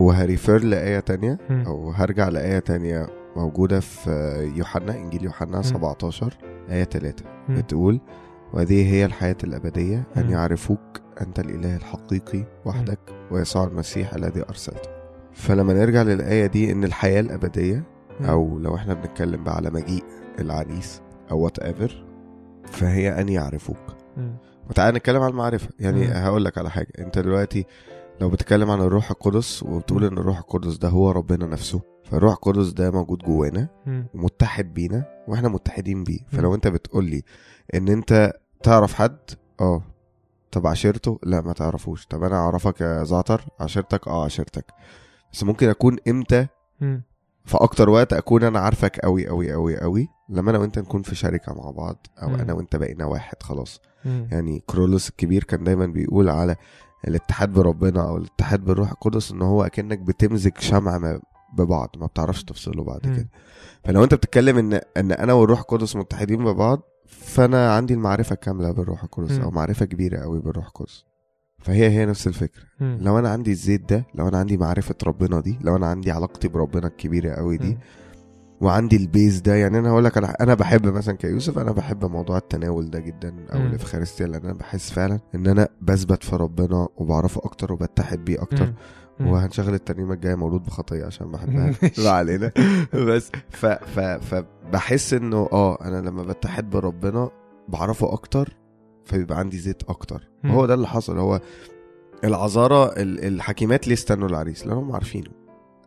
وه 0.00 0.18
refer 0.18 0.64
لآية 0.64 1.00
تانية. 1.00 1.38
أو 1.66 1.90
هرجع 1.90 2.28
لآية 2.28 2.58
تانية 2.58 3.06
موجودة 3.36 3.80
في 3.80 4.10
يوحنا 4.56 4.94
إنجيل 4.96 5.24
يوحنا 5.24 5.62
17 5.62 6.34
آية 6.70 6.84
3 6.84 7.24
مم. 7.48 7.54
بتقول 7.56 8.00
وهذه 8.52 8.92
هي 8.94 9.04
الحياة 9.04 9.36
الأبدية 9.44 10.06
أن. 10.16 10.30
يعرفوك 10.30 11.00
أنت 11.20 11.38
الإله 11.40 11.76
الحقيقي 11.76 12.44
وحدك 12.64 12.98
ويسوع 13.30 13.64
المسيح 13.64 14.14
الذي 14.14 14.42
أرسلته 14.48 14.88
فلما 15.32 15.72
نرجع 15.74 16.02
للآية 16.02 16.46
دي 16.46 16.72
إن 16.72 16.84
الحياة 16.84 17.20
الأبدية. 17.20 17.84
أو 18.20 18.58
لو 18.58 18.74
إحنا 18.74 18.94
بنتكلم 18.94 19.44
بقى 19.44 19.54
على 19.56 19.70
مجيء 19.70 20.04
العريس 20.38 21.00
أو 21.30 21.40
whatever 21.40 22.04
فهي 22.66 23.20
أن 23.20 23.28
يعرفوك. 23.28 23.76
وتعالى 24.70 24.96
نتكلم 24.98 25.22
عن 25.22 25.30
المعرفة 25.30 25.68
يعني. 25.80 26.04
هقول 26.08 26.44
لك 26.44 26.58
على 26.58 26.70
حاجة 26.70 26.88
أنت 26.98 27.18
دلوقتي 27.18 27.64
لو 28.20 28.28
بتتكلم 28.28 28.70
عن 28.70 28.80
الروح 28.80 29.10
القدس 29.10 29.62
وبتقول 29.62 30.04
إن 30.04 30.18
الروح 30.18 30.38
القدس 30.38 30.76
ده 30.76 30.88
هو 30.88 31.10
ربنا 31.10 31.46
نفسه 31.46 31.80
فالروح 32.10 32.32
القدس 32.32 32.68
ده 32.68 32.90
موجود 32.90 33.18
جوانا. 33.18 33.68
ومتحد 34.14 34.74
بينا 34.74 35.04
وإحنا 35.28 35.48
متحدين 35.48 36.04
بيه. 36.04 36.18
فلو 36.32 36.54
انت 36.54 36.68
بتقول 36.68 37.04
لي 37.04 37.22
ان 37.74 37.88
انت 37.88 38.32
تعرف 38.62 38.94
حد 38.94 39.18
آه 39.60 39.82
طب 40.52 40.66
عشيرته 40.66 41.18
لا 41.22 41.40
ما 41.40 41.52
تعرفوش 41.52 42.06
طب 42.06 42.22
أنا 42.24 42.36
اعرفك 42.36 42.80
يا 42.80 43.04
زعتر 43.04 43.44
عشيرتك 43.60 44.08
آه 44.08 44.24
عشيرتك 44.24 44.64
بس 45.32 45.44
ممكن 45.44 45.68
اكون 45.68 45.96
إمتى. 46.08 46.46
في 47.44 47.54
أكتر 47.56 47.90
وقت 47.90 48.12
اكون 48.12 48.42
أنا 48.44 48.58
عارفك 48.60 48.98
قوي 49.00 49.28
قوي 49.28 49.52
قوي 49.52 49.80
قوي 49.80 50.08
لما 50.28 50.50
أنا 50.50 50.58
وانت 50.58 50.78
نكون 50.78 51.02
في 51.02 51.14
شركة 51.14 51.54
مع 51.54 51.70
بعض 51.70 52.06
أو. 52.22 52.34
أنا 52.34 52.52
وانت 52.52 52.76
بقينا 52.76 53.04
واحد 53.04 53.42
خلاص. 53.42 53.80
يعني 54.04 54.62
كرولوس 54.66 55.08
الكبير 55.08 55.44
كان 55.44 55.64
دايما 55.64 55.86
بيقول 55.86 56.28
على 56.28 56.56
الاتحاد 57.08 57.52
بربنا 57.52 58.08
أو 58.08 58.16
الاتحاد 58.16 58.64
بالروح 58.64 58.90
القدس 58.90 59.32
إن 59.32 59.42
هو 59.42 59.62
أكنك 59.62 59.98
بتمزج 59.98 60.58
شمع 60.58 60.98
ما- 60.98 61.20
ببعض 61.54 61.90
ما 61.96 62.06
بتعرفش 62.06 62.44
تفصله 62.44 62.84
بعد. 62.84 63.00
كده 63.00 63.28
فلو 63.84 64.04
انت 64.04 64.14
بتتكلم 64.14 64.58
إن 64.58 64.80
إن 64.96 65.12
أنا 65.12 65.32
والروح 65.32 65.58
القدس 65.60 65.96
متحدين 65.96 66.44
ببعض 66.44 66.80
فأنا 67.06 67.72
عندي 67.74 67.94
المعرفة 67.94 68.34
كاملة 68.34 68.70
بالروح 68.70 69.02
القدس. 69.04 69.38
أو 69.38 69.50
معرفة 69.50 69.86
كبيرة 69.86 70.18
قوي 70.20 70.40
بالروح 70.40 70.66
القدس 70.66 71.04
فهي 71.58 71.90
هي 71.90 72.06
نفس 72.06 72.26
الفكرة 72.26 72.62
مم. 72.80 72.98
لو 73.00 73.18
أنا 73.18 73.28
عندي 73.28 73.50
الزيت 73.50 73.90
ده 73.92 74.06
لو 74.14 74.28
أنا 74.28 74.38
عندي 74.38 74.56
معرفة 74.56 74.94
ربنا 75.06 75.40
دي 75.40 75.58
لو 75.60 75.76
أنا 75.76 75.86
عندي 75.86 76.10
علاقتي 76.10 76.48
بربنا 76.48 76.86
الكبيرة 76.86 77.34
قوي 77.34 77.56
دي 77.58 77.68
مم. 77.70 77.78
وعندي 78.60 78.96
ال 78.96 79.05
base 79.05 79.40
ده 79.40 79.54
يعني 79.54 79.78
أنا 79.78 79.90
هقول 79.90 80.04
لك 80.04 80.18
أنا 80.40 80.54
بحب 80.54 80.86
مثلا 80.86 81.16
كيوسف 81.16 81.58
أنا 81.58 81.72
بحب 81.72 82.04
موضوع 82.04 82.36
التناول 82.38 82.90
ده 82.90 82.98
جدا 83.00 83.34
أو. 83.52 83.58
الإفخارستيا 83.58 84.26
لأن 84.26 84.44
أنا 84.44 84.52
بحس 84.54 84.90
فعلا 84.90 85.20
إن 85.34 85.46
أنا 85.46 85.68
بثبت 85.82 86.24
في 86.24 86.36
ربنا 86.36 86.88
وبعرفه 86.96 87.40
أكتر 87.44 87.72
وبتحد 87.72 88.24
بيه 88.24 88.42
أكتر 88.42 88.66
مم. 88.66 88.74
وهنشغل 89.20 89.74
الترنيمة 89.74 90.14
الجاية 90.14 90.34
مولود 90.34 90.62
بخطيه 90.62 91.04
عشان 91.04 91.30
بحبها. 91.30 91.74
لا 91.98 92.10
علينا. 92.10 92.52
بس 92.94 93.30
ف 93.50 93.66
ف 93.66 94.00
فبحس 94.00 95.14
إنه 95.14 95.48
آه 95.52 95.78
أنا 95.84 96.08
لما 96.08 96.22
بتحد 96.22 96.70
بربنا 96.70 97.30
بعرفه 97.68 98.12
أكتر 98.12 98.56
فبيبقى 99.04 99.38
عندي 99.38 99.58
زيت 99.58 99.82
أكتر. 99.88 100.28
وهو 100.44 100.66
ده 100.66 100.74
اللي 100.74 100.86
حصل. 100.88 101.18
هو 101.18 101.40
العذارى 102.24 102.84
ال- 103.02 103.24
الحكيمات 103.24 103.86
ليه 103.88 103.94
استنوا 103.94 104.28
العريس؟ 104.28 104.66
لانهم 104.66 104.92
عارفينه. 104.92 105.30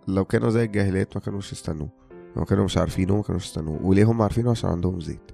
لو 0.08 0.26
كانوا 0.26 0.50
زي 0.50 0.64
الجاهليات 0.64 1.18
ما 1.18 1.22
كانوش 1.22 1.52
يستنوه 1.52 1.90
لو 2.38 2.46
كانوا 2.46 2.66
مش 2.66 2.78
عارفينه 2.78 3.16
ما 3.16 3.22
كانوش 3.24 3.46
يستنوه 3.46 3.80
وليه 3.86 4.04
هم 4.04 4.22
عارفينه؟ 4.22 4.52
عشان 4.52 4.70
عندهم 4.70 5.00
زيت. 5.00 5.32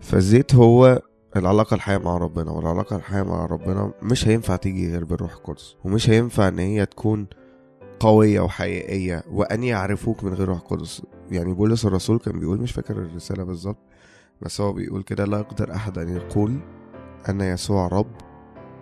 فالزيت 0.00 0.54
هو 0.54 1.02
العلاقة 1.36 1.74
الحية 1.74 1.98
مع 1.98 2.16
ربنا 2.16 2.50
والعلاقة 2.50 2.96
الحية 2.96 3.22
مع 3.22 3.46
ربنا 3.46 3.92
مش 4.02 4.28
هينفع 4.28 4.56
تيجي 4.56 4.92
غير 4.92 5.04
بالروح 5.04 5.32
القدس 5.32 5.76
ومش 5.84 6.10
هينفع 6.10 6.48
إن 6.48 6.58
هي 6.58 6.86
تكون 6.86 7.26
قوية 8.00 8.40
وحقيقية 8.40 9.22
وأن 9.30 9.62
يعرفوك 9.62 10.24
من 10.24 10.34
غير 10.34 10.48
روح 10.48 10.58
القدس. 10.58 11.02
يعني 11.30 11.52
بولس 11.54 11.84
الرسول 11.86 12.18
كان 12.18 12.38
بيقول 12.40 12.58
مش 12.60 12.72
فاكر 12.72 12.96
الرسالة 12.96 13.44
بالظبط 13.44 13.78
بس 14.42 14.60
هو 14.60 14.72
بيقول 14.72 15.02
كده 15.02 15.24
لا 15.24 15.38
يقدر 15.38 15.74
أحد 15.74 15.98
أن 15.98 16.16
يقول 16.16 16.58
أن 17.28 17.40
يسوع 17.40 17.86
رب 17.88 18.10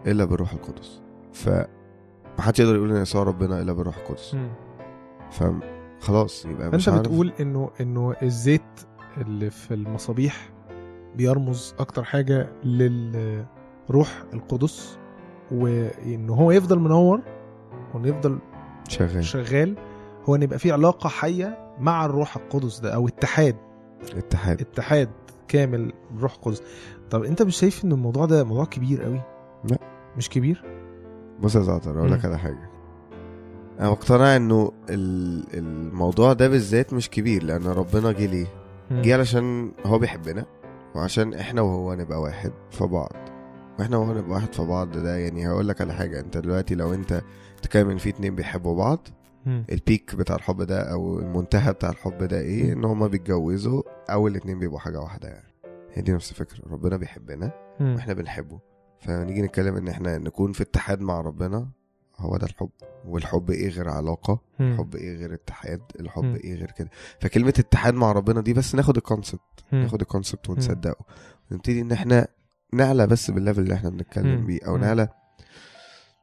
إلا 0.06 0.24
بالروح 0.24 0.52
القدس. 0.52 1.00
ف 1.32 1.50
محدش 2.38 2.60
يقدر 2.60 2.74
يقول 2.76 2.90
إن 2.96 3.02
يسوع 3.02 3.22
ربنا 3.22 3.60
إلا 3.62 3.72
بالروح 3.72 3.96
القدس. 3.96 4.34
مم. 4.34 4.50
فخلاص 5.30 6.44
يبقى 6.46 6.70
مش 6.70 6.88
عارف. 6.88 7.00
بتقول 7.00 7.32
إنه 7.40 7.70
إنه 7.80 8.14
الزيت 8.22 8.62
اللي 9.16 9.50
في 9.50 9.74
المصابيح 9.74 10.50
بيرمز 11.18 11.74
أكتر 11.78 12.04
حاجة 12.04 12.48
للروح 12.64 14.22
القدس 14.34 14.98
وإن 15.52 16.30
هو 16.30 16.50
يفضل 16.50 16.78
منور 16.78 17.20
وانه 17.94 18.08
يفضل 18.08 18.38
شغال. 18.88 19.24
شغال 19.24 19.74
هو 20.28 20.34
إن 20.34 20.42
يبقى 20.42 20.58
في 20.58 20.72
علاقة 20.72 21.08
حية 21.08 21.74
مع 21.80 22.04
الروح 22.06 22.36
القدس 22.36 22.78
ده 22.80 22.94
أو 22.94 23.08
اتحاد. 23.08 23.56
اتحاد. 24.16 24.60
اتحاد 24.60 25.08
كامل 25.48 25.92
بالروح 26.10 26.34
القدس 26.34 26.62
طب 27.10 27.24
أنت 27.24 27.42
مش 27.42 27.56
شايف 27.56 27.84
إن 27.84 27.92
الموضوع 27.92 28.26
ده 28.26 28.44
موضوع 28.44 28.64
كبير 28.64 29.02
قوي 29.02 29.20
لا. 29.70 29.78
مش 30.16 30.28
كبير؟ 30.28 30.64
بص 31.40 31.54
يا 31.56 31.60
زعتر 31.60 31.98
أقول 31.98 32.12
لك. 32.12 32.24
على 32.24 32.38
حاجة. 32.38 32.70
أنا 33.80 33.90
مقتنع 33.90 34.36
إنه 34.36 34.72
ال- 34.90 35.44
الموضوع 35.58 36.32
ده 36.32 36.48
بالذات 36.48 36.92
مش 36.92 37.10
كبير 37.10 37.42
لأن 37.42 37.66
ربنا 37.66 38.12
جه 38.12 38.26
ليه؟ 38.26 38.46
جه 38.90 39.14
علشان 39.14 39.72
هو 39.86 39.98
بيحبنا. 39.98 40.46
وعشان 40.98 41.34
إحنا 41.34 41.60
وهو 41.60 41.94
نبقى 41.94 42.20
واحد 42.20 42.52
في 42.70 42.84
بعض. 42.86 43.12
وإحنا 43.78 43.96
وهو 43.96 44.14
نبقى 44.14 44.30
واحد 44.30 44.52
في 44.52 44.62
بعض 44.62 44.90
ده 44.90 45.16
يعني 45.16 45.48
هقول 45.48 45.68
لك 45.68 45.80
على 45.80 45.92
حاجة 45.92 46.20
أنت 46.20 46.36
دلوقتي 46.38 46.74
لو 46.74 46.94
أنت 46.94 47.22
ان 47.90 47.98
في 47.98 48.08
اتنين 48.08 48.34
بيحبوا 48.34 48.76
بعض. 48.76 49.08
البيك 49.46 50.14
بتاع 50.14 50.36
الحب 50.36 50.62
ده 50.62 50.92
أو 50.92 51.18
المنتهى 51.18 51.72
بتاع 51.72 51.90
الحب 51.90 52.24
ده 52.24 52.40
إيه؟ 52.40 52.72
إن 52.72 52.84
هما 52.84 53.06
بيتجوزوا 53.06 53.82
أو 54.12 54.28
الاتنين 54.28 54.58
بيبقوا 54.58 54.78
حاجة 54.78 55.00
واحدة 55.00 55.28
يعني. 55.28 55.52
هي 55.92 56.02
دي 56.02 56.12
نفس 56.12 56.30
الفكرة 56.30 56.58
ربنا 56.70 56.96
بيحبنا. 56.96 57.50
وإحنا 57.80 58.14
بنحبه. 58.14 58.60
فنيجي 59.00 59.42
نتكلم 59.42 59.76
إن 59.76 59.88
إحنا 59.88 60.18
نكون 60.18 60.52
في 60.52 60.62
اتحاد 60.62 61.00
مع 61.00 61.20
ربنا 61.20 61.68
هو 62.18 62.36
ده 62.36 62.46
الحب 62.46 62.70
والحب 63.06 63.50
إيه 63.50 63.68
غير 63.68 63.88
علاقة. 63.90 64.40
الحب 64.60 64.94
إيه 64.96 65.16
غير 65.16 65.34
اتحاد 65.34 65.80
الحب. 66.00 66.34
إيه 66.36 66.54
غير 66.54 66.70
كده 66.70 66.90
فكلمة 67.20 67.48
اتحاد 67.58 67.94
مع 67.94 68.12
ربنا 68.12 68.40
دي 68.40 68.52
بس 68.52 68.74
ناخد 68.74 68.96
ال 68.96 69.01
concept. 69.01 69.40
ناخد 69.72 70.00
ال 70.00 70.07
concept 70.07 70.50
ونصدقه 70.50 71.04
ونبتدي 71.50 71.80
إن 71.80 71.92
إحنا 71.92 72.28
نعلى 72.72 73.06
بس 73.06 73.30
بال 73.30 73.39
level 73.39 73.60
اللي 73.60 73.74
إحنا 73.74 73.90
بنتكلم. 73.90 74.46
بيه 74.46 74.58
أو. 74.66 74.76
نعلى 74.76 75.08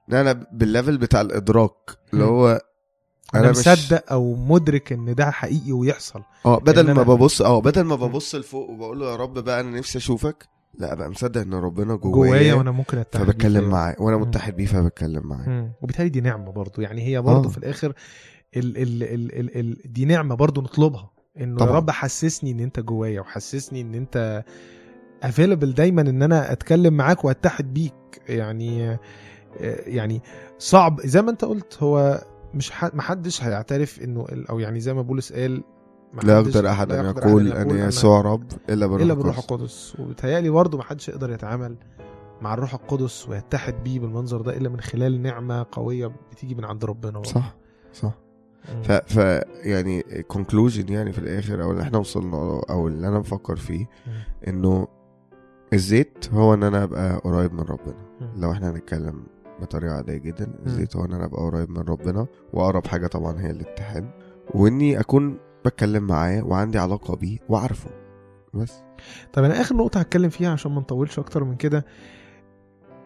نعلى 0.07 0.47
بال 0.51 0.64
level 0.64 0.97
بتاع 0.97 1.21
الإدراك 1.21 1.97
اللي. 2.13 2.23
هو 2.25 2.61
أنا 3.35 3.51
مش- 3.51 3.57
مصدق 3.67 4.11
أو 4.11 4.35
مدرك 4.35 4.93
إن 4.93 5.15
ده 5.15 5.31
حقيقي 5.31 5.71
ويحصل 5.71 6.21
آه 6.45 6.59
بدل 6.59 6.91
ما 6.93 7.03
أنا- 7.03 7.07
ببص 7.07 7.41
آه 7.41 7.61
بدل 7.61 7.81
ما 7.81 7.95
ببص 7.95 8.35
لفوق 8.35 8.69
وبقول 8.69 8.99
له 8.99 9.11
يا 9.11 9.15
رب 9.15 9.33
بقى 9.39 9.59
أنا 9.61 9.77
نفسي 9.77 9.97
أشوفك 9.97 10.47
لا 10.79 10.93
بقى 10.95 11.09
مصدق 11.09 11.41
إن 11.41 11.53
ربنا 11.53 11.95
جوايا 11.95 12.31
جوايا 12.31 12.53
وأنا 12.53 12.71
ممكن 12.71 12.97
أتحد 12.97 13.23
فبتكلم. 13.23 13.69
معاه 13.69 13.95
وأنا. 13.99 14.17
متحد 14.17 14.55
بيه 14.55 14.65
فبتكلم 14.65 15.27
معاه. 15.27 15.71
وبالتالي 15.81 16.09
دي 16.09 16.21
نعمة 16.21 16.51
برضو 16.51 16.81
يعني 16.81 17.01
هي 17.07 17.21
برضو 17.21 17.47
آه. 17.47 17.51
في 17.51 17.57
الآخر 17.57 17.93
ال 18.57 18.77
ال 18.77 19.03
ال 19.03 19.39
ال 19.39 19.57
ال 19.59 19.93
دي 19.93 20.05
نعمة 20.05 20.35
برضو 20.35 20.61
نطلبها 20.61 21.11
إنه 21.37 21.53
يا 21.53 21.57
طبعا. 21.65 21.71
رب 21.75 21.89
حسسني 21.91 22.51
إن 22.51 22.59
أنت 22.59 22.79
جوايا 22.79 23.21
وحسسني 23.21 23.81
إن 23.81 23.95
أنت 23.95 24.43
افيلبل 25.23 25.73
دايما 25.73 26.01
إن 26.01 26.21
أنا 26.23 26.51
أتكلم 26.51 26.93
معاك 26.93 27.25
وأتحد 27.25 27.73
بيك 27.73 28.21
يعني 28.29 28.97
يعني 29.87 30.21
صعب 30.59 31.01
زي 31.01 31.21
ما 31.21 31.31
أنت 31.31 31.45
قلت 31.45 31.77
هو 31.83 32.21
مش 32.53 32.71
ح- 32.71 32.95
محدش 32.95 33.43
هيعترف 33.43 34.01
إنه 34.01 34.25
أو 34.49 34.59
يعني 34.59 34.79
زي 34.79 34.93
ما 34.93 35.01
بولس 35.01 35.33
قال 35.33 35.63
لا 36.23 36.39
يقدر 36.39 36.69
أحد 36.69 36.91
أن 36.91 37.05
يقول 37.05 37.51
أن 37.53 37.69
يسوع 37.69 38.21
رب 38.21 38.43
إلا 38.69 38.85
بالروح 38.87 39.01
إلا 39.01 39.13
بالروح 39.13 39.37
القدس. 39.37 39.51
القدس 39.51 39.99
وبيتهيألي 39.99 40.49
برضه 40.49 40.77
محدش 40.77 41.09
يقدر 41.09 41.31
يتعامل 41.31 41.75
مع 42.41 42.53
الروح 42.53 42.73
القدس 42.73 43.29
ويتحد 43.29 43.83
بيه 43.83 43.99
بالمنظر 43.99 44.41
ده 44.41 44.57
إلا 44.57 44.69
من 44.69 44.81
خلال 44.81 45.21
نعمة 45.21 45.65
قوية 45.71 46.11
بتيجي 46.31 46.55
من 46.55 46.65
عند 46.65 46.85
ربنا 46.85 47.11
برضه. 47.11 47.29
صح 47.29 47.55
صح 47.93 48.11
مم. 48.75 48.81
ف, 48.83 48.91
ف 48.91 49.17
يعني 49.63 50.01
كونكلوجن 50.27 50.93
يعني 50.93 51.11
في 51.11 51.19
الآخر 51.19 51.63
أو 51.63 51.71
اللي 51.71 51.81
إحنا 51.83 51.97
وصلنا 51.97 52.35
له 52.35 52.61
أو 52.69 52.87
اللي 52.87 53.07
أنا 53.07 53.19
بفكر 53.19 53.55
فيه 53.55 53.85
مم. 54.07 54.13
إنه 54.47 54.87
الزيت 55.73 56.29
هو 56.33 56.53
إن 56.53 56.63
أنا 56.63 56.83
أبقى 56.83 57.17
قريب 57.17 57.53
من 57.53 57.59
ربنا 57.59 57.95
مم. 58.21 58.41
لو 58.41 58.51
إحنا 58.51 58.69
هنتكلم 58.71 59.23
بطريقة 59.61 59.95
عادية 59.95 60.17
جدا 60.17 60.53
الزيت 60.65 60.95
هو 60.95 61.05
إن 61.05 61.13
أنا 61.13 61.25
أبقى 61.25 61.41
قريب 61.41 61.69
من 61.69 61.77
ربنا 61.81 62.27
وأقرب 62.53 62.87
حاجة 62.87 63.07
طبعا 63.07 63.41
هي 63.41 63.51
الاتحاد 63.51 64.09
وإني 64.53 64.99
أكون 64.99 65.37
بتكلم 65.65 66.03
معاه 66.03 66.43
وعندي 66.45 66.77
علاقة 66.79 67.15
بيه 67.15 67.37
وأعرفه. 67.49 67.89
بس. 68.53 68.73
طب 69.33 69.43
أنا 69.43 69.61
آخر 69.61 69.75
نقطة 69.75 69.99
هتكلم 69.99 70.29
فيها 70.29 70.51
عشان 70.51 70.71
ما 70.71 70.79
نطولش 70.81 71.19
أكتر 71.19 71.43
من 71.43 71.55
كده. 71.55 71.85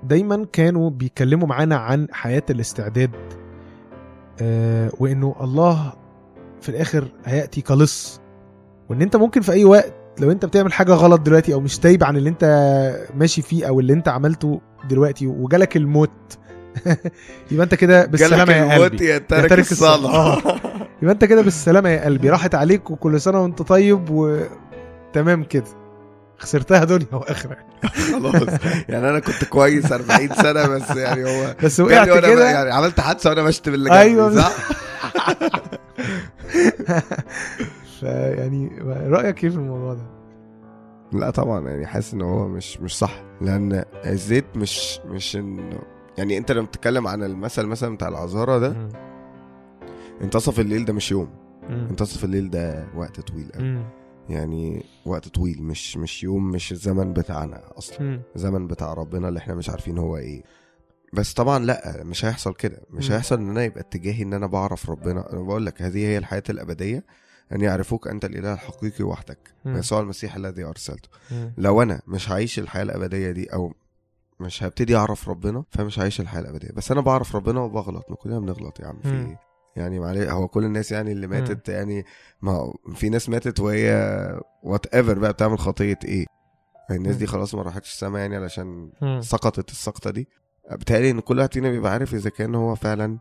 دايما 0.04 0.46
كانوا 0.54 0.90
بيتكلموا 0.90 1.48
معانا 1.48 1.76
عن 1.78 2.08
حياة 2.12 2.44
الاستعداد 2.50 3.12
آه 4.42 4.92
وإنه 5.00 5.36
الله 5.42 5.94
في 6.62 6.70
الآخر 6.70 7.08
هيأتي 7.26 7.62
كلص. 7.62 8.22
وإن 8.90 9.02
أنت 9.02 9.16
ممكن 9.16 9.42
في 9.42 9.52
أي 9.52 9.66
وقت 9.66 9.94
لو 10.20 10.32
أنت 10.32 10.46
بتعمل 10.46 10.74
حاجة 10.74 10.92
غلط 10.94 11.22
دلوقتي 11.22 11.54
أو 11.54 11.60
مش 11.60 11.78
تايب 11.80 12.04
عن 12.04 12.18
اللي 12.18 12.30
أنت 12.30 12.44
ماشي 13.16 13.42
فيه 13.42 13.68
أو 13.68 13.80
اللي 13.80 13.94
أنت 13.94 14.08
عملته 14.08 14.62
دلوقتي 14.90 15.28
وجالك 15.28 15.78
الموت 15.78 16.10
يبقى 17.52 17.64
أنت 17.64 17.76
كده 17.76 18.06
بالسلامة 18.06 18.54
يا 18.54 18.78
قلبي. 18.80 19.06
يا 19.06 19.18
تارك 19.18 19.50
تارك 19.50 19.72
الصلاة. 19.72 20.42
يبقى 21.02 21.14
انت 21.14 21.26
كده 21.26 21.42
بالسلامه 21.42 21.90
يا 21.90 22.06
قلبي. 22.06 22.30
راحت 22.30 22.56
عليك 22.56 22.92
وكل 22.92 23.22
سنة 23.22 23.42
وانت 23.42 23.62
طيب 23.62 24.10
وتمام 24.10 25.44
كده. 25.44 25.64
خسرتها 26.38 26.84
دنيا 26.84 27.08
وآخرة. 27.16 27.58
خلاص. 28.12 28.60
يعني 28.90 29.10
أنا 29.10 29.20
كنت 29.20 29.44
كويس 29.44 29.92
40 29.92 30.30
سنة 30.34 30.68
بس 30.68 30.90
يعني 30.96 31.24
هو 31.24 31.56
بس 31.64 31.80
وقعت 31.80 32.08
يعني 32.08 32.22
كده. 32.22 32.50
يعني 32.50 32.72
عملت 32.74 33.00
حادثة 33.00 33.30
وأنا 33.30 33.44
بشتم 33.44 33.74
اللي 33.74 33.90
جنبي 33.90 34.02
أيوة. 34.02 34.36
صح؟ 34.36 34.52
فيعني 38.00 38.72
رأيك 39.10 39.44
إيه 39.44 39.50
في 39.50 39.56
الموضوع 39.56 39.94
ده؟ 39.94 40.02
لا 41.12 41.30
طبعا 41.30 41.70
يعني 41.70 41.86
حاسس 41.88 42.14
إن 42.14 42.22
هو 42.22 42.48
مش 42.48 42.80
مش 42.82 42.98
صح. 42.98 43.24
لأن 43.42 43.84
الزيت 44.06 44.46
مش 44.56 45.00
مش 45.06 45.36
إنه 45.36 45.80
يعني 46.18 46.38
أنت 46.38 46.52
لما 46.52 46.66
بتتكلم 46.66 47.08
عن 47.08 47.24
المثل 47.24 47.66
مثلا 47.66 47.96
بتاع 47.96 48.08
العذارة 48.08 48.58
ده. 48.60 48.76
انتصف 50.22 50.60
الليل 50.60 50.86
ده 50.86 50.94
مش 50.94 51.12
يوم 51.12 51.30
مم. 51.70 51.88
منتصف 51.90 52.24
الليل 52.24 52.50
ده 52.50 52.88
وقت 52.96 53.20
طويل 53.20 53.52
قوي. 53.52 53.84
يعني 54.30 54.84
وقت 55.06 55.28
طويل 55.28 55.64
مش 55.64 55.98
مش 55.98 56.24
يوم 56.24 56.52
مش 56.52 56.72
الزمن 56.72 57.14
بتاعنا 57.14 57.62
أصلا 57.78 58.02
مم. 58.02 58.22
الزمن 58.36 58.68
بتاع 58.68 58.94
ربنا 58.94 59.28
اللي 59.30 59.38
إحنا 59.40 59.56
مش 59.56 59.70
عارفين 59.70 59.98
هو 59.98 60.18
إيه 60.18 60.44
بس 61.14 61.34
طبعا 61.34 61.60
لأ 61.66 62.04
مش 62.04 62.26
هيحصل 62.26 62.54
كده 62.54 62.82
مش 62.92 63.08
مم. 63.10 63.14
هيحصل 63.14 63.36
إن 63.38 63.50
أنا 63.50 63.64
يبقى 63.64 63.80
اتجاهي 63.82 64.24
إن 64.24 64.34
أنا 64.34 64.48
بعرف 64.48 64.90
ربنا 64.90 65.34
أنا 65.34 65.42
بقول 65.42 65.66
لك 65.66 65.82
هذه 65.82 65.98
هي 65.98 66.18
الحياة 66.18 66.44
الأبدية 66.50 67.04
أن 67.52 67.62
يعرفوك 67.62 68.08
أنت 68.08 68.26
الإله 68.26 68.54
الحقيقي 68.54 69.04
وحدك. 69.04 69.54
يسوع 69.66 70.00
المسيح 70.00 70.36
الذي 70.36 70.64
أرسلته 70.64 71.10
مم. 71.32 71.54
لو 71.58 71.82
أنا 71.82 72.02
مش 72.08 72.32
هعيش 72.32 72.60
الحياة 72.60 72.84
الأبدية 72.84 73.32
دي 73.32 73.54
أو 73.54 73.74
مش 74.40 74.64
هبتدي 74.64 74.96
أعرف 74.96 75.30
ربنا 75.30 75.64
فمش 75.72 76.00
هعيش 76.00 76.22
الحياة 76.22 76.42
الأبدية 76.42 76.70
بس 76.76 76.92
أنا 76.92 77.02
بعرف 77.02 77.36
ربنا 77.36 77.60
وبغلط 77.60 78.06
ما 78.10 78.16
كلنا 78.16 78.40
بنغلط 78.40 78.80
يا 78.80 78.88
عم 78.88 79.00
في 79.02 79.08
مم. 79.08 79.26
إيه 79.28 79.40
يعني 79.76 80.00
معلش 80.00 80.28
هو 80.30 80.48
كل 80.48 80.64
الناس 80.66 80.92
يعني 80.92 81.12
اللي 81.12 81.28
ماتت 81.28 81.70
يعني 81.70 82.06
ما 82.42 82.74
في 82.96 83.10
ناس 83.10 83.30
ماتت 83.30 83.60
وهي 83.60 83.92
whatever 84.64 85.20
بقى 85.20 85.34
بتعمل 85.34 85.60
خطية 85.60 86.00
إيه 86.06 86.26
الناس 86.92 87.16
دي. 87.16 87.28
خلاص 87.28 87.56
ما 87.56 87.62
راحتش 87.62 87.94
السما 87.94 88.20
يعني 88.20 88.36
علشان 88.36 88.92
مم. 89.02 89.22
سقطت 89.22 89.72
السقطة 89.72 90.12
دي 90.12 90.28
بتهيألي 90.72 91.10
إن 91.12 91.20
كل 91.20 91.38
واحد 91.40 91.54
فينا 91.54 91.70
بيبقى 91.70 91.92
عارف 91.92 92.14
إذا 92.14 92.30
كان 92.30 92.56
هو 92.56 92.76
فعلا 92.76 93.20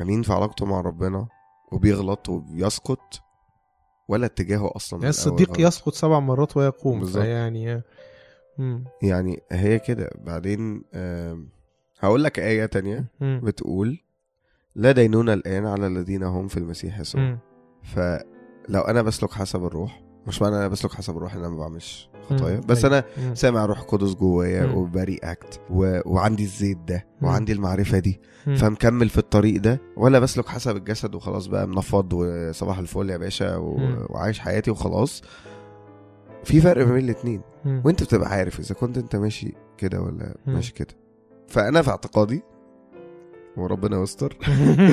امين 0.00 0.22
في 0.22 0.32
علاقته 0.32 0.66
مع 0.66 0.80
ربنا 0.80 1.28
وبيغلط 1.72 2.28
وبيسقط 2.28 3.20
ولا 4.08 4.26
اتجاهه 4.26 4.72
أصلا 4.76 4.98
يعني 4.98 5.10
الصديق. 5.10 5.60
يسقط 5.60 5.94
سبع 5.94 6.18
مرات 6.20 6.56
ويقوم 6.56 7.00
بالظبط. 7.00 7.24
يعني 7.24 7.82
مم. 8.58 8.84
يعني 9.02 9.40
هي 9.52 9.78
كده 9.78 10.10
بعدين 10.14 10.84
هقول 12.00 12.24
لك 12.24 12.38
آية 12.38 12.66
تانية 12.66 13.04
مم. 13.20 13.40
بتقول 13.44 13.98
لا 14.74 14.92
دينونة 14.92 15.32
الآن 15.32 15.66
على 15.66 15.86
الذين 15.86 16.22
هم 16.22 16.48
في 16.48 16.56
المسيح 16.56 17.00
يسوع. 17.00 17.38
فلو 17.82 18.80
أنا 18.80 19.02
بسلك 19.02 19.32
حسب 19.32 19.64
الروح 19.64 20.02
مش 20.26 20.42
معنى 20.42 20.56
أنا 20.56 20.68
بسلك 20.68 20.92
حسب 20.92 21.16
الروح 21.16 21.34
إن 21.34 21.40
أنا 21.40 21.48
ما 21.48 21.56
بعملش 21.56 22.10
خطايا. 22.30 22.60
بس 22.60 22.84
أيوة. 22.84 22.98
أنا 22.98 23.04
مم. 23.28 23.34
سامع 23.34 23.64
روح 23.66 23.80
قدس 23.80 24.14
جوايا. 24.14 24.64
وبري 24.64 25.18
أكت 25.22 25.60
و... 25.70 26.00
وعندي 26.06 26.42
الزيت 26.42 26.78
ده. 26.88 27.06
وعندي 27.22 27.52
المعرفة 27.52 27.98
دي. 27.98 28.20
فمكمل 28.44 29.08
في 29.08 29.18
الطريق 29.18 29.60
ده 29.60 29.80
ولا 29.96 30.18
بسلك 30.18 30.48
حسب 30.48 30.76
الجسد 30.76 31.14
وخلاص 31.14 31.46
بقى 31.46 31.68
منفض 31.68 32.12
وصباح 32.12 32.78
الفل 32.78 33.10
يا 33.10 33.16
باشا 33.16 33.56
و... 33.56 33.76
وعايش 34.10 34.38
حياتي 34.38 34.70
وخلاص 34.70 35.22
في 36.44 36.60
فرق 36.60 36.86
ما 36.86 36.92
بين 36.92 37.04
الاتنين. 37.04 37.40
وأنت 37.84 38.02
بتبقى 38.02 38.28
عارف 38.28 38.60
إذا 38.60 38.74
كنت 38.74 38.98
أنت 38.98 39.16
ماشي 39.16 39.54
كده 39.78 40.00
ولا. 40.00 40.34
ماشي 40.46 40.72
كده 40.72 40.94
فأنا 41.48 41.82
في 41.82 41.90
اعتقادي 41.90 42.42
وربنا 43.56 44.02
يستر. 44.02 44.36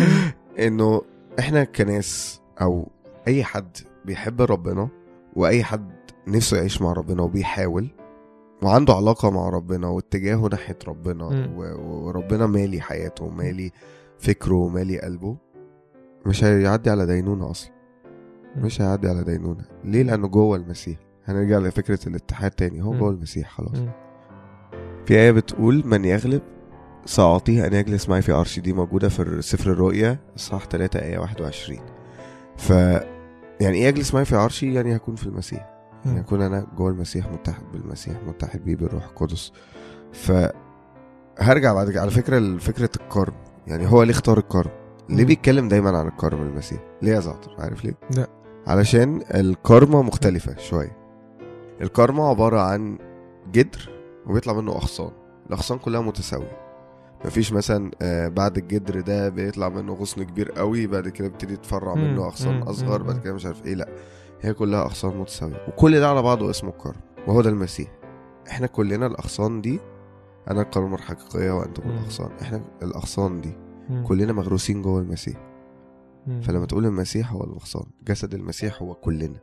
إنه 0.68 1.02
إحنا 1.40 1.64
كناس 1.64 2.42
أو 2.62 2.88
أي 3.28 3.44
حد 3.44 3.78
بيحب 4.06 4.42
ربنا 4.42 4.90
وأي 5.36 5.64
حد 5.64 5.90
نفسه 6.28 6.58
يعيش 6.58 6.82
مع 6.82 6.94
ربنا 6.94 7.22
وبيحاول 7.22 7.88
وعنده 8.64 8.94
علاقة 8.94 9.30
مع 9.30 9.50
ربنا 9.50 9.88
واتجاهه 9.88 10.48
ناحية 10.48 10.78
ربنا 10.88 11.26
وربنا 11.80 12.48
مالي 12.48 12.82
حياته 12.82 13.26
ومالي 13.26 13.72
فكره 14.20 14.56
ومالي 14.56 15.00
قلبه 15.00 15.38
مش 16.26 16.44
هيعدي 16.44 16.90
على 16.90 17.06
دينونة 17.06 17.52
أصلا. 17.52 17.72
مش 18.58 18.82
هيعدي 18.82 19.10
على 19.10 19.24
دينونة. 19.24 19.64
ليه؟ 19.84 20.04
لأنه 20.04 20.28
جوه 20.28 20.58
المسيح. 20.58 20.98
هنرجع 21.26 21.58
لفكرة 21.58 22.00
الاتحاد 22.08 22.52
تاني. 22.52 22.84
هو. 22.84 22.94
جوه 22.94 23.10
المسيح 23.10 23.50
خلاص. 23.50 23.78
في 25.06 25.16
آية 25.16 25.32
بتقول 25.32 25.84
من 25.86 26.06
يغلب 26.06 26.42
سأعطيه 27.06 27.68
أن 27.68 27.74
يجلس 27.74 28.10
معي 28.10 28.22
في 28.22 28.32
عرشي 28.32 28.62
دي 28.62 28.74
موجودة 28.74 29.10
في 29.10 29.42
سفر 29.42 29.72
الرؤيا 29.72 30.18
إصحاح 30.38 30.66
3 30.66 31.00
آية 31.00 31.18
21 31.18 31.80
ف 32.58 32.70
يعني 33.62 33.78
إيه 33.78 33.86
يجلس 33.88 34.14
معي 34.14 34.26
في 34.26 34.36
عرشي 34.36 34.74
يعني 34.74 34.96
هكون 34.96 35.16
في 35.16 35.26
المسيح. 35.26 35.70
يعني. 36.06 36.20
هكون 36.20 36.42
أنا 36.42 36.68
جوه 36.78 36.90
المسيح 36.90 37.32
متحد 37.32 37.64
بالمسيح 37.74 38.14
متحد 38.28 38.66
بيه 38.66 38.76
بالروح 38.76 39.04
القدس. 39.04 39.52
ف 40.14 40.32
هرجع 41.40 41.74
بعد 41.74 41.98
على 41.98 42.12
فكرة 42.12 42.40
لفكرة 42.40 42.90
الكرم 43.02 43.34
يعني 43.68 43.88
هو 43.92 44.04
ليه 44.04 44.12
اختار 44.12 44.38
الكرم 44.38 44.72
ليه. 45.10 45.26
بيتكلم 45.26 45.68
دايما 45.68 45.98
عن 45.98 46.08
الكرم 46.08 46.42
المسيح 46.42 46.80
ليه 47.02 47.12
يا 47.12 47.20
زعتر؟ 47.20 47.56
عارف 47.60 47.86
ليه؟ 47.86 47.94
لا. 48.16 48.28
علشان 48.68 49.22
الكارما 49.34 50.02
مختلفة 50.02 50.58
شوية. 50.58 50.98
الكارما 51.82 52.28
عبارة 52.30 52.60
عن 52.60 52.98
جدر 53.52 53.90
وبيطلع 54.28 54.54
منه 54.54 54.72
أغصان. 54.72 55.12
الأغصان 55.48 55.78
كلها 55.78 56.02
متساوية. 56.02 56.69
مفيش 57.26 57.54
مثلا 57.54 57.92
آه، 58.02 58.28
بعد 58.28 58.58
الجدر 58.58 59.00
ده 59.02 59.30
بيطلع 59.30 59.70
منه 59.70 59.94
غصن 59.94 60.24
كبير 60.24 60.52
قوي 60.52 60.88
بعد 60.88 61.10
كده 61.10 61.28
بيبتدي 61.28 61.54
يتفرع 61.54 61.96
منه 61.96 62.28
أصغر 62.30 63.02
مم، 63.04 63.08
بعد. 63.08 63.20
كده 63.24 63.34
مش 63.34 63.46
عارف 63.46 63.66
إيه 63.66 63.74
لأ 63.74 63.90
هي 64.42 64.54
كلها 64.54 64.82
أغصان 64.82 65.18
متساوية 65.18 65.66
وكل 65.68 66.00
ده 66.00 66.10
على 66.10 66.22
بعضه 66.22 66.50
اسمه 66.50 66.70
الكرم 66.70 67.00
وهو 67.28 67.42
ده 67.42 67.50
المسيح 67.50 67.88
إحنا 68.50 68.68
كلنا 68.68 69.06
الأغصان 69.06 69.62
دي 69.62 69.80
أنا 70.52 70.62
الكرمة 70.62 70.96
الحقيقية 70.96 71.52
وأنتم 71.52 71.84
مم. 71.88 71.98
الأغصان 71.98 72.30
إحنا 72.42 72.62
الأغصان 72.84 73.42
دي. 73.42 73.54
كلنا 74.08 74.34
مغروسين 74.34 74.82
جوه 74.82 75.02
المسيح. 75.02 75.38
فلما 76.42 76.66
تقول 76.66 76.86
المسيح 76.86 77.32
هو 77.34 77.44
الغصان 77.44 77.84
جسد 78.08 78.34
المسيح 78.34 78.82
هو 78.82 78.94
كلنا 78.94 79.40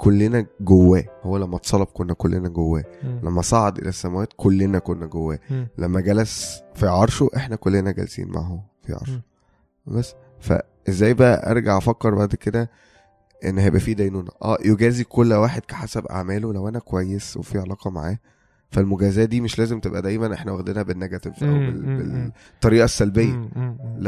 كلنا 0.00 0.46
جواه. 0.60 1.04
هو 1.22 1.36
لما 1.36 1.56
اتصلب 1.56 1.86
كنا 1.86 2.14
كلنا 2.14 2.48
جواه. 2.48 2.84
لما 3.22 3.42
صعد 3.42 3.78
إلى 3.78 3.88
السماوات 3.88 4.28
كلنا 4.36 4.78
كنا 4.78 5.06
جواه. 5.06 5.38
لما 5.78 6.00
جلس 6.00 6.62
في 6.74 6.86
عرشه 6.86 7.30
إحنا 7.36 7.56
كلنا 7.56 7.90
جالسين 7.90 8.28
معه 8.28 8.64
في 8.82 8.92
عرشه. 8.92 9.20
بس. 9.86 10.14
فإزاي 10.40 11.14
بقى 11.14 11.50
أرجع 11.50 11.78
أفكر 11.78 12.14
بعد 12.14 12.34
كده؟ 12.34 12.70
إن 13.44 13.58
هيبقى 13.58 13.80
في 13.80 13.94
دينونة. 13.94 14.30
آه 14.42 14.58
يجازي 14.64 15.04
كل 15.04 15.32
واحد 15.32 15.62
كحسب 15.62 16.06
أعماله 16.06 16.52
لو 16.52 16.68
أنا 16.68 16.78
كويس 16.78 17.36
وفي 17.36 17.58
علاقة 17.58 17.90
معاه. 17.90 18.18
فالمجازاة 18.70 19.24
دي 19.24 19.40
مش 19.40 19.58
لازم 19.58 19.80
تبقى 19.80 20.02
دايما 20.02 20.34
إحنا 20.34 20.52
واخدينها 20.52 20.82
بالنيجاتيف 20.82 21.44
أو 21.44 21.48
بال... 21.58 22.30
بالطريقة 22.52 22.84
السلبية 22.84 23.48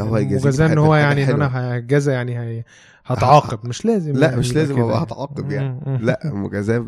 هو 0.02 0.16
هيجازيك 0.16 0.46
مجازاه 0.46 0.72
إن 0.72 0.78
هو 0.78 0.94
يعني 0.94 1.24
إن. 1.24 1.30
أنا 1.42 1.76
هجازى 1.76 2.12
يعني 2.12 2.38
هي... 2.38 2.64
هتعاقب 3.06 3.66
مش 3.66 3.84
لازم 3.86 4.12
لا 4.12 4.26
يعني 4.26 4.36
مش 4.40 4.54
لازم 4.54 4.80
أبقى. 4.80 5.02
هتعاقب 5.02 5.50
يعني. 5.50 5.98
لا 5.98 6.20
مجازاه 6.24 6.86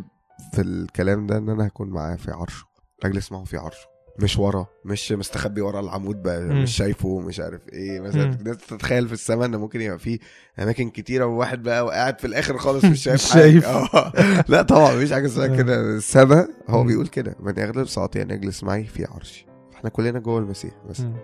في 0.53 0.63
الكلام 0.63 1.27
ده 1.27 1.39
إن 1.39 1.49
أنا 1.49 1.67
هكون 1.67 1.91
معاه 1.91 2.17
في 2.17 2.31
عرشه 2.31 2.65
أجلس 3.05 3.33
معه 3.33 3.45
في 3.45 3.57
عرشه 3.57 3.94
مش 4.19 4.39
ورا 4.39 4.67
مش 4.85 5.13
مستخبي 5.13 5.61
ورا 5.61 5.81
العمود 5.81 6.23
بقى 6.23 6.41
مم. 6.41 6.63
مش 6.63 6.77
شايفه 6.77 7.21
مش 7.21 7.41
عارف 7.41 7.61
إيه 7.73 8.01
مثلا. 8.01 8.25
الناس 8.25 8.57
تتخيل 8.57 9.07
في 9.09 9.13
السماء 9.15 9.47
إن 9.47 9.57
ممكن 9.57 9.81
يبقى 9.81 9.99
في 9.99 10.19
أماكن 10.59 10.91
كتيرة 10.91 11.25
وواحد 11.27 11.63
بقى 11.63 11.89
قاعد 11.91 12.19
في 12.19 12.27
الآخر 12.27 12.59
خالص 12.59 12.85
مش 12.85 13.03
شايف 13.03 13.25
مش 13.25 13.33
حاجة 13.33 13.43
شايف. 13.43 13.67
آه. 13.67 14.13
لا 14.49 14.63
طبعا 14.63 14.95
مفيش 14.95 15.13
حاجة 15.13 15.27
اسمها. 15.27 15.47
كده 15.57 15.81
السماء 15.81 16.49
هو 16.69 16.83
مم. 16.83 16.89
بيقول 16.89 17.07
كده 17.07 17.37
من 17.41 17.55
يغلب 17.59 17.87
ساعتي 17.89 18.23
أن 18.23 18.31
يجلس 18.31 18.65
معي 18.65 18.85
في 18.85 19.05
عرشي 19.05 19.47
إحنا 19.75 19.91
كلنا 19.91 20.19
جوه 20.19 20.39
المسيح 20.39 20.73
بس 20.91 21.01
مم. 21.01 21.17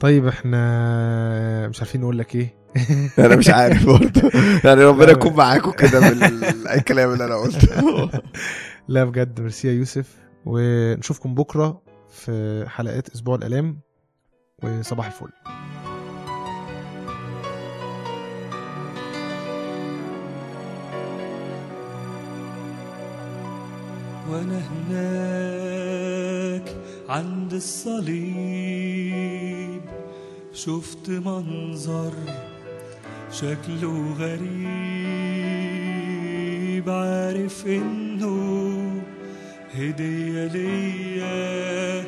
طيب 0.00 0.26
إحنا 0.26 1.68
مش 1.68 1.80
عارفين 1.80 2.00
نقول 2.00 2.18
لك 2.18 2.34
إيه 2.34 2.60
أنا 3.18 3.36
مش 3.36 3.50
عارف 3.50 3.86
برضه 3.86 4.30
يعني 4.64 4.84
ربنا 4.84 5.10
يكون 5.10 5.32
معاكم 5.36 5.70
كده 5.70 6.00
باي 6.64 6.80
كلام 6.80 7.12
اللي 7.12 7.24
أنا 7.24 7.36
قلته 7.36 8.10
لا 8.88 9.04
بجد 9.04 9.40
ميرسي 9.40 9.68
يا 9.68 9.72
يوسف 9.72 10.16
ونشوفكم 10.46 11.34
بكرة 11.34 11.82
في 12.20 12.64
حلقات 12.68 13.08
أسبوع 13.08 13.34
الألام 13.34 13.80
وصباح 14.62 15.06
الفل. 15.06 15.30
وانا 24.30 24.62
هناك 24.88 25.96
عند 27.08 27.52
الصليب 27.54 28.70
شفت 30.52 31.10
منظر 31.10 32.12
شكله 33.32 34.14
غريب 34.18 34.50
عارف 36.90 37.66
إنه 37.66 39.02
هدية 39.74 40.46
ليا 40.46 42.04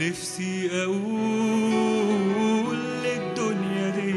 نفسي 0.00 0.70
أقول 0.84 2.76
للدنيا 2.76 3.90
دي 3.90 4.14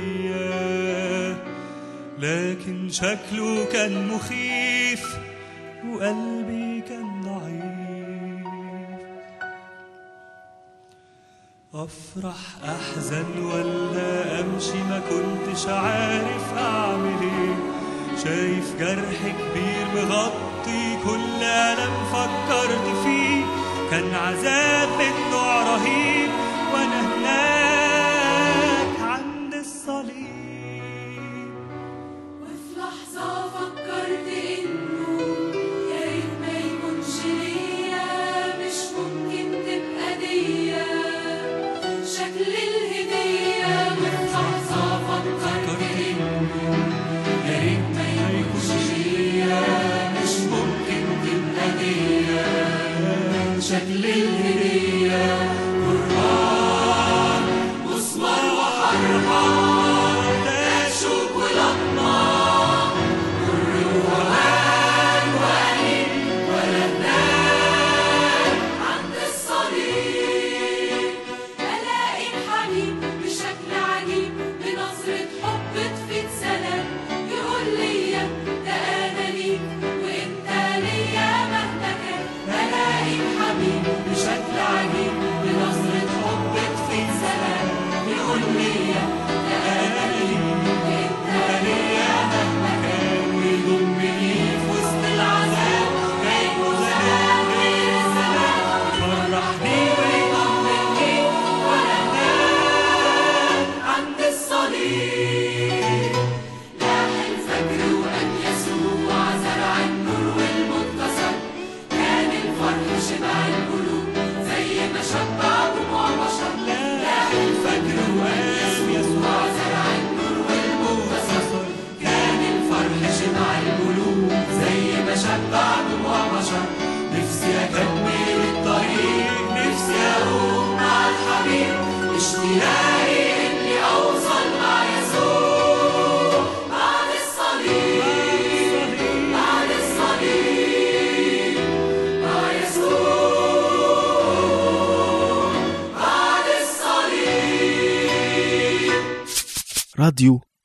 لكن 2.20 2.90
شكله 2.90 3.66
كان 3.72 4.08
مخيف 4.08 5.18
وقلبي 5.90 6.82
كان 6.82 7.22
ضعيف. 7.22 7.70
أفرح 11.74 12.38
أحزن 12.64 13.40
ولا 13.46 14.40
أمشي؟ 14.40 14.78
ما 14.90 15.02
كنتش 15.10 15.68
عارف 15.68 16.54
أعمل 16.58 17.22
إيه. 17.22 17.56
شايف 18.24 18.76
جرح 18.80 19.20
كبير 19.22 19.88
مغطي 19.96 20.98
كل 21.06 21.44
ألم 21.44 21.94
فكرت 22.14 22.86
فيه. 23.04 23.39
كان 23.92 24.16
عذاب 24.16 24.90
من 25.00 25.32
نوع 25.32 25.64
رهيب. 25.64 26.19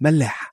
ملاح. 0.04 0.43